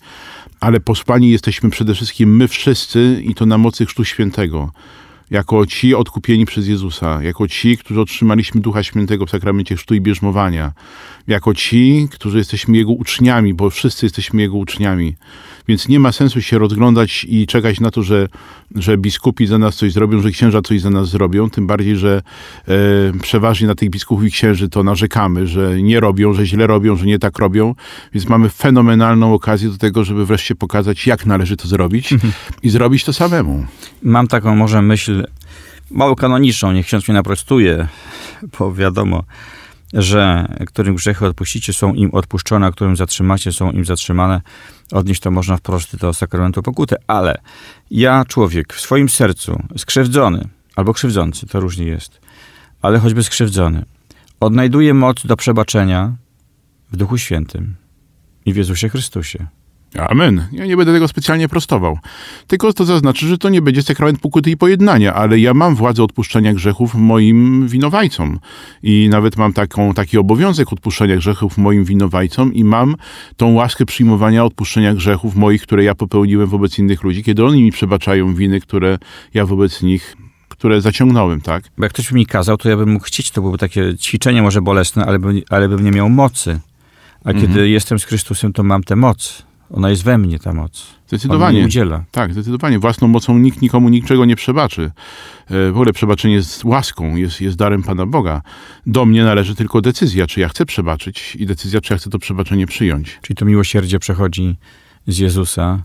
Ale 0.60 0.80
posłani 0.80 1.30
jesteśmy 1.30 1.70
przede 1.70 1.94
wszystkim 1.94 2.36
my 2.36 2.48
wszyscy 2.48 3.22
i 3.26 3.36
to 3.36 3.46
na 3.46 3.58
mocy 3.58 3.86
Chrztu 3.86 4.06
Świętego 4.06 4.72
jako 5.32 5.66
ci 5.66 5.96
odkupieni 5.96 6.46
przez 6.46 6.68
Jezusa, 6.68 7.24
jako 7.24 7.48
ci, 7.48 7.78
którzy 7.78 8.02
otrzymaliśmy 8.02 8.62
Ducha 8.62 8.84
Świętego 8.84 9.26
w 9.26 9.30
sakramencie 9.30 9.76
chrztu 9.76 9.96
i 9.96 10.02
bierzmowania, 10.02 10.72
jako 11.28 11.54
ci, 11.54 12.08
którzy 12.12 12.38
jesteśmy 12.38 12.78
Jego 12.78 12.92
uczniami, 12.92 13.54
bo 13.54 13.70
wszyscy 13.70 14.06
jesteśmy 14.06 14.42
Jego 14.42 14.58
uczniami. 14.58 15.16
Więc 15.68 15.88
nie 15.88 16.00
ma 16.00 16.12
sensu 16.12 16.42
się 16.42 16.60
rozglądać 16.60 17.26
i 17.30 17.48
czekać 17.48 17.80
na 17.80 17.92
to, 17.92 18.04
że, 18.04 18.28
że 18.76 18.98
biskupi 18.98 19.48
za 19.48 19.58
nas 19.58 19.76
coś 19.76 19.92
zrobią, 19.92 20.22
że 20.22 20.32
księża 20.32 20.62
coś 20.62 20.82
za 20.82 20.90
nas 20.90 21.10
zrobią, 21.10 21.50
tym 21.50 21.68
bardziej, 21.68 21.98
że 21.98 22.22
e, 22.68 22.72
przeważnie 23.22 23.68
na 23.68 23.76
tych 23.76 23.90
biskupów 23.90 24.26
i 24.26 24.32
księży 24.32 24.70
to 24.70 24.84
narzekamy, 24.84 25.48
że 25.48 25.82
nie 25.82 26.00
robią, 26.00 26.34
że 26.34 26.46
źle 26.46 26.68
robią, 26.68 26.96
że 26.96 27.06
nie 27.06 27.20
tak 27.20 27.40
robią, 27.40 27.76
więc 28.14 28.30
mamy 28.30 28.50
fenomenalną 28.50 29.34
okazję 29.34 29.70
do 29.70 29.78
tego, 29.78 30.04
żeby 30.04 30.26
wreszcie 30.26 30.56
pokazać, 30.56 31.08
jak 31.08 31.26
należy 31.26 31.58
to 31.58 31.68
zrobić 31.68 32.10
i 32.64 32.70
zrobić 32.70 33.04
to 33.04 33.14
samemu. 33.14 33.66
Mam 34.04 34.28
taką 34.28 34.56
może 34.56 34.82
myśl 34.82 35.28
mało 35.92 36.16
kanoniczną, 36.16 36.72
niech 36.72 36.86
ksiądz 36.86 37.08
mnie 37.08 37.16
naprostuje, 37.16 37.88
bo 38.60 38.74
wiadomo, 38.74 39.24
że 39.96 40.48
którym 40.68 40.96
grzechy 40.96 41.26
odpuścicie, 41.26 41.74
są 41.74 41.94
im 41.94 42.10
odpuszczone, 42.14 42.68
a 42.68 42.72
którym 42.72 42.96
zatrzymacie, 42.96 43.52
są 43.52 43.72
im 43.72 43.86
zatrzymane. 43.86 44.42
Odnieść 44.92 45.22
to 45.22 45.32
można 45.32 45.58
wprost 45.58 45.96
do 45.96 46.14
sakramentu 46.14 46.64
pokuty, 46.64 46.96
ale 47.08 47.42
ja, 47.92 48.26
człowiek, 48.26 48.74
w 48.74 48.82
swoim 48.82 49.10
sercu, 49.10 49.64
skrzywdzony, 49.78 50.48
albo 50.76 50.94
krzywdzący, 50.94 51.48
to 51.48 51.60
różnie 51.60 51.86
jest, 51.86 52.22
ale 52.82 53.00
choćby 53.00 53.24
skrzywdzony, 53.24 53.86
odnajduję 54.40 54.94
moc 54.94 55.26
do 55.26 55.38
przebaczenia 55.38 56.16
w 56.92 56.98
Duchu 56.98 57.18
Świętym 57.18 57.76
i 58.46 58.54
w 58.54 58.56
Jezusie 58.56 58.90
Chrystusie. 58.90 59.48
Amen. 59.98 60.48
Ja 60.52 60.66
nie 60.66 60.78
będę 60.78 60.94
tego 60.94 61.08
specjalnie 61.08 61.50
prostował. 61.50 62.00
Tylko 62.48 62.74
to 62.74 62.86
zaznaczy, 62.86 63.28
że 63.28 63.38
to 63.38 63.50
nie 63.50 63.62
będzie 63.62 63.84
sakrament 63.84 64.20
pokuty 64.20 64.52
i 64.52 64.58
pojednania, 64.58 65.14
ale 65.14 65.40
ja 65.40 65.54
mam 65.54 65.76
władzę 65.76 66.04
odpuszczenia 66.04 66.54
grzechów 66.54 66.96
moim 66.96 67.68
winowajcom. 67.68 68.40
I 68.84 69.10
nawet 69.10 69.38
mam 69.38 69.54
taką, 69.54 69.94
taki 69.94 70.18
obowiązek 70.18 70.74
odpuszczenia 70.74 71.18
grzechów 71.18 71.58
moim 71.58 71.84
winowajcom 71.86 72.54
i 72.54 72.64
mam 72.64 72.96
tą 73.38 73.54
łaskę 73.54 73.86
przyjmowania 73.86 74.46
odpuszczenia 74.46 74.94
grzechów 74.94 75.36
moich, 75.36 75.62
które 75.62 75.84
ja 75.84 75.96
popełniłem 75.96 76.48
wobec 76.48 76.80
innych 76.80 77.04
ludzi, 77.04 77.24
kiedy 77.24 77.46
oni 77.46 77.64
mi 77.64 77.72
przebaczają 77.72 78.36
winy, 78.36 78.62
które 78.62 78.98
ja 79.34 79.46
wobec 79.46 79.82
nich 79.82 80.16
które 80.50 80.82
zaciągnąłem, 80.82 81.42
tak? 81.42 81.64
Bo 81.78 81.86
jak 81.86 81.94
ktoś 81.94 82.10
by 82.10 82.16
mi 82.16 82.26
kazał, 82.26 82.58
to 82.58 82.70
ja 82.70 82.78
bym 82.78 82.90
mógł 82.90 83.06
chcieć, 83.06 83.32
to 83.32 83.42
byłoby 83.42 83.58
takie 83.58 83.98
ćwiczenie 83.98 84.42
może 84.42 84.62
bolesne, 84.62 85.06
ale, 85.06 85.20
by, 85.20 85.44
ale 85.50 85.70
bym 85.70 85.84
nie 85.84 85.92
miał 85.92 86.10
mocy. 86.10 86.60
A 87.24 87.34
kiedy 87.34 87.70
jestem 87.70 88.00
z 88.00 88.04
Chrystusem, 88.04 88.54
to 88.54 88.64
mam 88.64 88.84
tę 88.84 88.96
moc. 88.96 89.46
Ona 89.70 89.90
jest 89.90 90.04
we 90.04 90.18
mnie, 90.18 90.40
ta 90.40 90.54
moc. 90.54 90.88
Zdecydowanie. 91.08 91.60
mi 91.60 91.66
udziela. 91.66 92.04
Tak, 92.12 92.34
zdecydowanie. 92.34 92.80
Własną 92.80 93.08
mocą 93.08 93.38
nikt 93.38 93.62
nikomu 93.62 93.90
niczego 93.90 94.26
nie 94.26 94.36
przebaczy. 94.36 94.92
E, 95.50 95.72
W 95.72 95.76
ogóle 95.76 95.94
przebaczenie 95.94 96.34
jest 96.34 96.64
łaską, 96.66 97.16
jest, 97.16 97.42
jest 97.42 97.58
darem 97.58 97.84
Pana 97.84 98.06
Boga. 98.06 98.42
Do 98.86 99.06
mnie 99.06 99.24
należy 99.24 99.56
tylko 99.56 99.82
decyzja, 99.82 100.28
czy 100.28 100.40
ja 100.40 100.50
chcę 100.50 100.66
przebaczyć 100.66 101.36
i 101.36 101.46
decyzja, 101.46 101.82
czy 101.82 101.94
ja 101.94 101.98
chcę 102.00 102.10
to 102.10 102.20
przebaczenie 102.20 102.68
przyjąć. 102.68 103.20
Czyli 103.22 103.38
to 103.38 103.46
miłosierdzie 103.46 104.00
przechodzi 104.00 104.56
z 105.08 105.18
Jezusa 105.18 105.84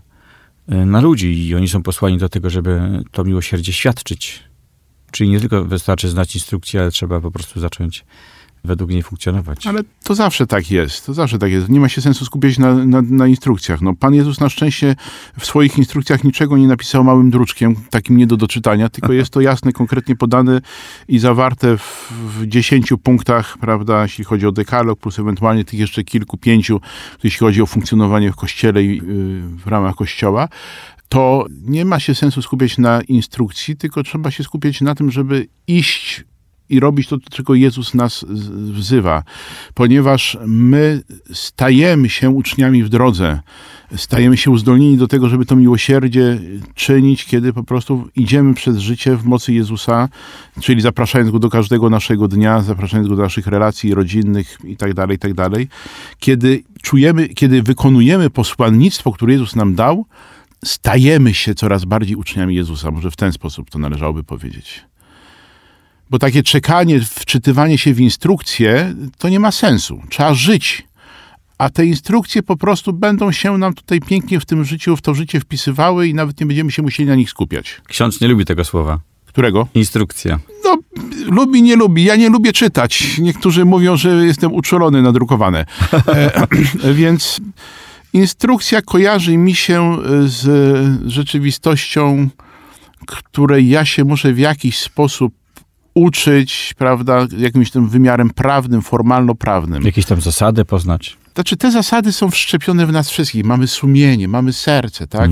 y, 0.71 0.85
na 0.85 1.01
ludzi 1.01 1.47
i 1.47 1.55
oni 1.55 1.67
są 1.67 1.83
posłani 1.83 2.17
do 2.17 2.29
tego, 2.29 2.49
żeby 2.49 3.03
to 3.11 3.23
miłosierdzie 3.23 3.73
świadczyć. 3.73 4.43
Czyli 5.11 5.29
nie 5.29 5.39
tylko 5.39 5.65
wystarczy 5.65 6.09
znać 6.09 6.35
instrukcję, 6.35 6.81
ale 6.81 6.91
trzeba 6.91 7.21
po 7.21 7.31
prostu 7.31 7.59
zacząć 7.59 8.05
według 8.63 8.89
niej 8.89 9.03
funkcjonować. 9.03 9.67
Ale 9.67 9.81
to 10.03 10.15
zawsze 10.15 10.47
tak 10.47 10.71
jest. 10.71 11.05
To 11.05 11.13
zawsze 11.13 11.39
tak 11.39 11.51
jest. 11.51 11.69
Nie 11.69 11.79
ma 11.79 11.89
się 11.89 12.01
sensu 12.01 12.25
skupiać 12.25 12.57
na, 12.57 12.73
na, 12.73 13.01
na 13.01 13.27
instrukcjach. 13.27 13.81
No, 13.81 13.95
Pan 13.95 14.13
Jezus 14.13 14.39
na 14.39 14.49
szczęście 14.49 14.95
w 15.39 15.45
swoich 15.45 15.77
instrukcjach 15.77 16.23
niczego 16.23 16.57
nie 16.57 16.67
napisał 16.67 17.03
małym 17.03 17.31
druczkiem, 17.31 17.75
takim 17.89 18.17
nie 18.17 18.27
do 18.27 18.37
doczytania, 18.37 18.89
tylko 18.89 19.13
jest 19.13 19.33
to 19.33 19.41
jasne, 19.41 19.73
konkretnie 19.73 20.15
podane 20.15 20.61
i 21.07 21.19
zawarte 21.19 21.77
w, 21.77 22.11
w 22.11 22.47
dziesięciu 22.47 22.97
punktach, 22.97 23.57
prawda, 23.57 24.03
jeśli 24.03 24.23
chodzi 24.23 24.47
o 24.47 24.51
dekalog, 24.51 24.99
plus 24.99 25.19
ewentualnie 25.19 25.65
tych 25.65 25.79
jeszcze 25.79 26.03
kilku, 26.03 26.37
pięciu, 26.37 26.81
jeśli 27.23 27.39
chodzi 27.39 27.61
o 27.61 27.65
funkcjonowanie 27.65 28.31
w 28.31 28.35
kościele 28.35 28.83
i 28.83 28.97
yy, 28.97 29.03
w 29.41 29.67
ramach 29.67 29.95
kościoła 29.95 30.47
to 31.09 31.45
nie 31.61 31.85
ma 31.85 31.99
się 31.99 32.15
sensu 32.15 32.41
skupiać 32.41 32.77
na 32.77 33.01
instrukcji, 33.01 33.77
tylko 33.77 34.03
trzeba 34.03 34.31
się 34.31 34.43
skupiać 34.43 34.81
na 34.81 34.95
tym, 34.95 35.11
żeby 35.11 35.47
iść 35.67 36.23
i 36.71 36.79
robić 36.79 37.07
to, 37.07 37.17
do 37.17 37.29
czego 37.29 37.55
Jezus 37.55 37.93
nas 37.93 38.25
wzywa, 38.53 39.23
ponieważ 39.73 40.37
my 40.45 41.01
stajemy 41.33 42.09
się 42.09 42.29
uczniami 42.29 42.83
w 42.83 42.89
drodze, 42.89 43.39
stajemy 43.95 44.37
się 44.37 44.51
uzdolnieni 44.51 44.97
do 44.97 45.07
tego, 45.07 45.29
żeby 45.29 45.45
to 45.45 45.55
miłosierdzie 45.55 46.39
czynić, 46.75 47.25
kiedy 47.25 47.53
po 47.53 47.63
prostu 47.63 48.09
idziemy 48.15 48.53
przez 48.53 48.77
życie 48.77 49.15
w 49.15 49.25
mocy 49.25 49.53
Jezusa, 49.53 50.09
czyli 50.61 50.81
zapraszając 50.81 51.31
Go 51.31 51.39
do 51.39 51.49
każdego 51.49 51.89
naszego 51.89 52.27
dnia, 52.27 52.61
zapraszając 52.61 53.09
Go 53.09 53.15
do 53.15 53.23
naszych 53.23 53.47
relacji 53.47 53.93
rodzinnych 53.93 54.57
i 54.63 54.77
tak 54.77 54.93
dalej, 54.93 55.15
i 55.15 55.19
tak. 55.19 55.33
Kiedy 56.19 56.63
czujemy, 56.81 57.27
kiedy 57.27 57.63
wykonujemy 57.63 58.29
posłannictwo, 58.29 59.11
które 59.11 59.33
Jezus 59.33 59.55
nam 59.55 59.75
dał, 59.75 60.05
stajemy 60.65 61.33
się 61.33 61.55
coraz 61.55 61.85
bardziej 61.85 62.15
uczniami 62.15 62.55
Jezusa. 62.55 62.91
Może 62.91 63.11
w 63.11 63.15
ten 63.15 63.31
sposób 63.31 63.69
to 63.69 63.79
należałoby 63.79 64.23
powiedzieć. 64.23 64.90
Bo 66.11 66.19
takie 66.19 66.43
czekanie, 66.43 66.99
wczytywanie 66.99 67.77
się 67.77 67.93
w 67.93 67.99
instrukcje, 67.99 68.95
to 69.17 69.29
nie 69.29 69.39
ma 69.39 69.51
sensu. 69.51 70.01
Trzeba 70.09 70.33
żyć. 70.33 70.83
A 71.57 71.69
te 71.69 71.85
instrukcje 71.85 72.43
po 72.43 72.57
prostu 72.57 72.93
będą 72.93 73.31
się 73.31 73.57
nam 73.57 73.73
tutaj 73.73 73.99
pięknie 73.99 74.39
w 74.39 74.45
tym 74.45 74.65
życiu, 74.65 74.95
w 74.97 75.01
to 75.01 75.13
życie 75.13 75.39
wpisywały 75.39 76.07
i 76.07 76.13
nawet 76.13 76.39
nie 76.39 76.45
będziemy 76.45 76.71
się 76.71 76.81
musieli 76.81 77.09
na 77.09 77.15
nich 77.15 77.29
skupiać. 77.29 77.81
Ksiądz 77.87 78.21
nie 78.21 78.27
lubi 78.27 78.45
tego 78.45 78.65
słowa. 78.65 78.99
Którego? 79.25 79.67
Instrukcja. 79.73 80.39
No, 80.63 80.77
lubi, 81.25 81.61
nie 81.61 81.75
lubi. 81.75 82.03
Ja 82.03 82.15
nie 82.15 82.29
lubię 82.29 82.53
czytać. 82.53 83.17
Niektórzy 83.17 83.65
mówią, 83.65 83.97
że 83.97 84.25
jestem 84.25 84.53
uczulony 84.53 85.01
na 85.01 85.11
drukowane. 85.11 85.65
E, 86.07 86.47
więc 86.93 87.41
instrukcja 88.13 88.81
kojarzy 88.81 89.37
mi 89.37 89.55
się 89.55 89.97
z 90.25 91.11
rzeczywistością, 91.11 92.29
której 93.05 93.69
ja 93.69 93.85
się 93.85 94.03
muszę 94.03 94.33
w 94.33 94.39
jakiś 94.39 94.79
sposób 94.79 95.40
uczyć, 95.93 96.73
prawda, 96.77 97.27
jakimś 97.37 97.71
tym 97.71 97.89
wymiarem 97.89 98.29
prawnym, 98.29 98.81
formalno-prawnym. 98.81 99.85
Jakieś 99.85 100.05
tam 100.05 100.21
zasady 100.21 100.65
poznać. 100.65 101.17
Znaczy, 101.35 101.57
te 101.57 101.71
zasady 101.71 102.11
są 102.11 102.31
wszczepione 102.31 102.85
w 102.85 102.91
nas 102.91 103.09
wszystkich. 103.09 103.45
Mamy 103.45 103.67
sumienie, 103.67 104.27
mamy 104.27 104.53
serce, 104.53 105.07
tak? 105.07 105.31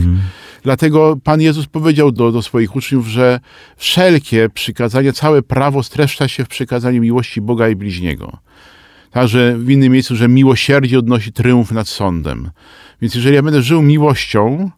Dlatego 0.63 1.17
Pan 1.23 1.41
Jezus 1.41 1.65
powiedział 1.65 2.11
do, 2.11 2.31
do 2.31 2.41
swoich 2.41 2.75
uczniów, 2.75 3.07
że 3.07 3.39
wszelkie 3.77 4.49
przykazania, 4.49 5.13
całe 5.13 5.41
prawo 5.41 5.83
streszcza 5.83 6.27
się 6.27 6.45
w 6.45 6.47
przykazaniu 6.47 7.01
miłości 7.01 7.41
Boga 7.41 7.69
i 7.69 7.75
bliźniego. 7.75 8.37
Także 9.11 9.55
w 9.57 9.69
innym 9.69 9.91
miejscu, 9.91 10.15
że 10.15 10.27
miłosierdzie 10.27 10.99
odnosi 10.99 11.33
triumf 11.33 11.71
nad 11.71 11.87
sądem. 11.87 12.51
Więc 13.01 13.15
jeżeli 13.15 13.35
ja 13.35 13.43
będę 13.43 13.61
żył 13.61 13.81
miłością, 13.81 14.71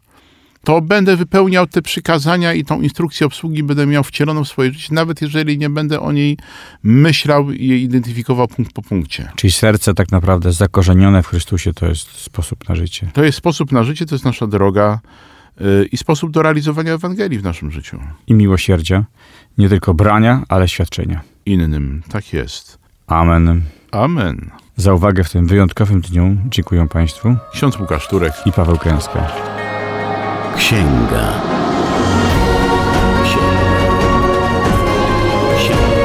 to 0.64 0.80
będę 0.80 1.16
wypełniał 1.16 1.66
te 1.66 1.82
przykazania 1.82 2.54
i 2.54 2.64
tą 2.64 2.80
instrukcję 2.80 3.26
obsługi 3.26 3.62
będę 3.62 3.86
miał 3.86 4.04
wcieloną 4.04 4.44
w 4.44 4.48
swoje 4.48 4.72
życie, 4.72 4.94
nawet 4.94 5.22
jeżeli 5.22 5.58
nie 5.58 5.70
będę 5.70 6.00
o 6.00 6.12
niej 6.12 6.38
myślał 6.82 7.50
i 7.50 7.66
je 7.66 7.78
identyfikował 7.78 8.48
punkt 8.48 8.72
po 8.72 8.82
punkcie. 8.82 9.32
Czyli 9.36 9.52
serce 9.52 9.94
tak 9.94 10.12
naprawdę 10.12 10.52
zakorzenione 10.52 11.22
w 11.22 11.26
Chrystusie 11.26 11.72
to 11.72 11.86
jest 11.86 12.08
sposób 12.08 12.68
na 12.68 12.74
życie. 12.74 13.10
To 13.12 13.24
jest 13.24 13.38
sposób 13.38 13.72
na 13.72 13.84
życie, 13.84 14.06
to 14.06 14.14
jest 14.14 14.24
nasza 14.24 14.46
droga 14.46 15.00
y, 15.60 15.88
i 15.92 15.96
sposób 15.96 16.30
do 16.30 16.42
realizowania 16.42 16.92
Ewangelii 16.92 17.38
w 17.38 17.44
naszym 17.44 17.70
życiu. 17.70 18.00
I 18.26 18.34
miłosierdzia, 18.34 19.04
nie 19.58 19.68
tylko 19.68 19.94
brania, 19.94 20.42
ale 20.48 20.68
świadczenia. 20.68 21.20
Innym. 21.46 22.02
Tak 22.08 22.32
jest. 22.32 22.78
Amen. 23.06 23.62
Amen. 23.90 24.50
Za 24.76 24.94
uwagę 24.94 25.24
w 25.24 25.30
tym 25.30 25.46
wyjątkowym 25.46 26.00
dniu 26.00 26.36
dziękuję 26.48 26.88
Państwu 26.88 27.36
Ksiądz 27.52 27.78
Łukasz 27.78 28.08
Turek. 28.08 28.32
i 28.46 28.52
Paweł 28.52 28.78
Kęska. 28.78 29.61
Księga. 30.56 31.40
Księga. 33.24 33.72
Księga. 35.56 36.02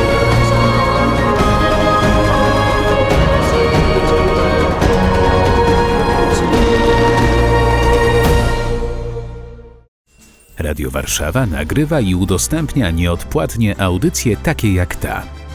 Radio 10.57 10.91
Warszawa 10.91 11.45
nagrywa 11.45 11.99
i 11.99 12.15
udostępnia 12.15 12.91
nieodpłatnie 12.91 13.81
audycje 13.81 14.37
takie 14.37 14.73
jak 14.73 14.95
ta. 14.95 15.23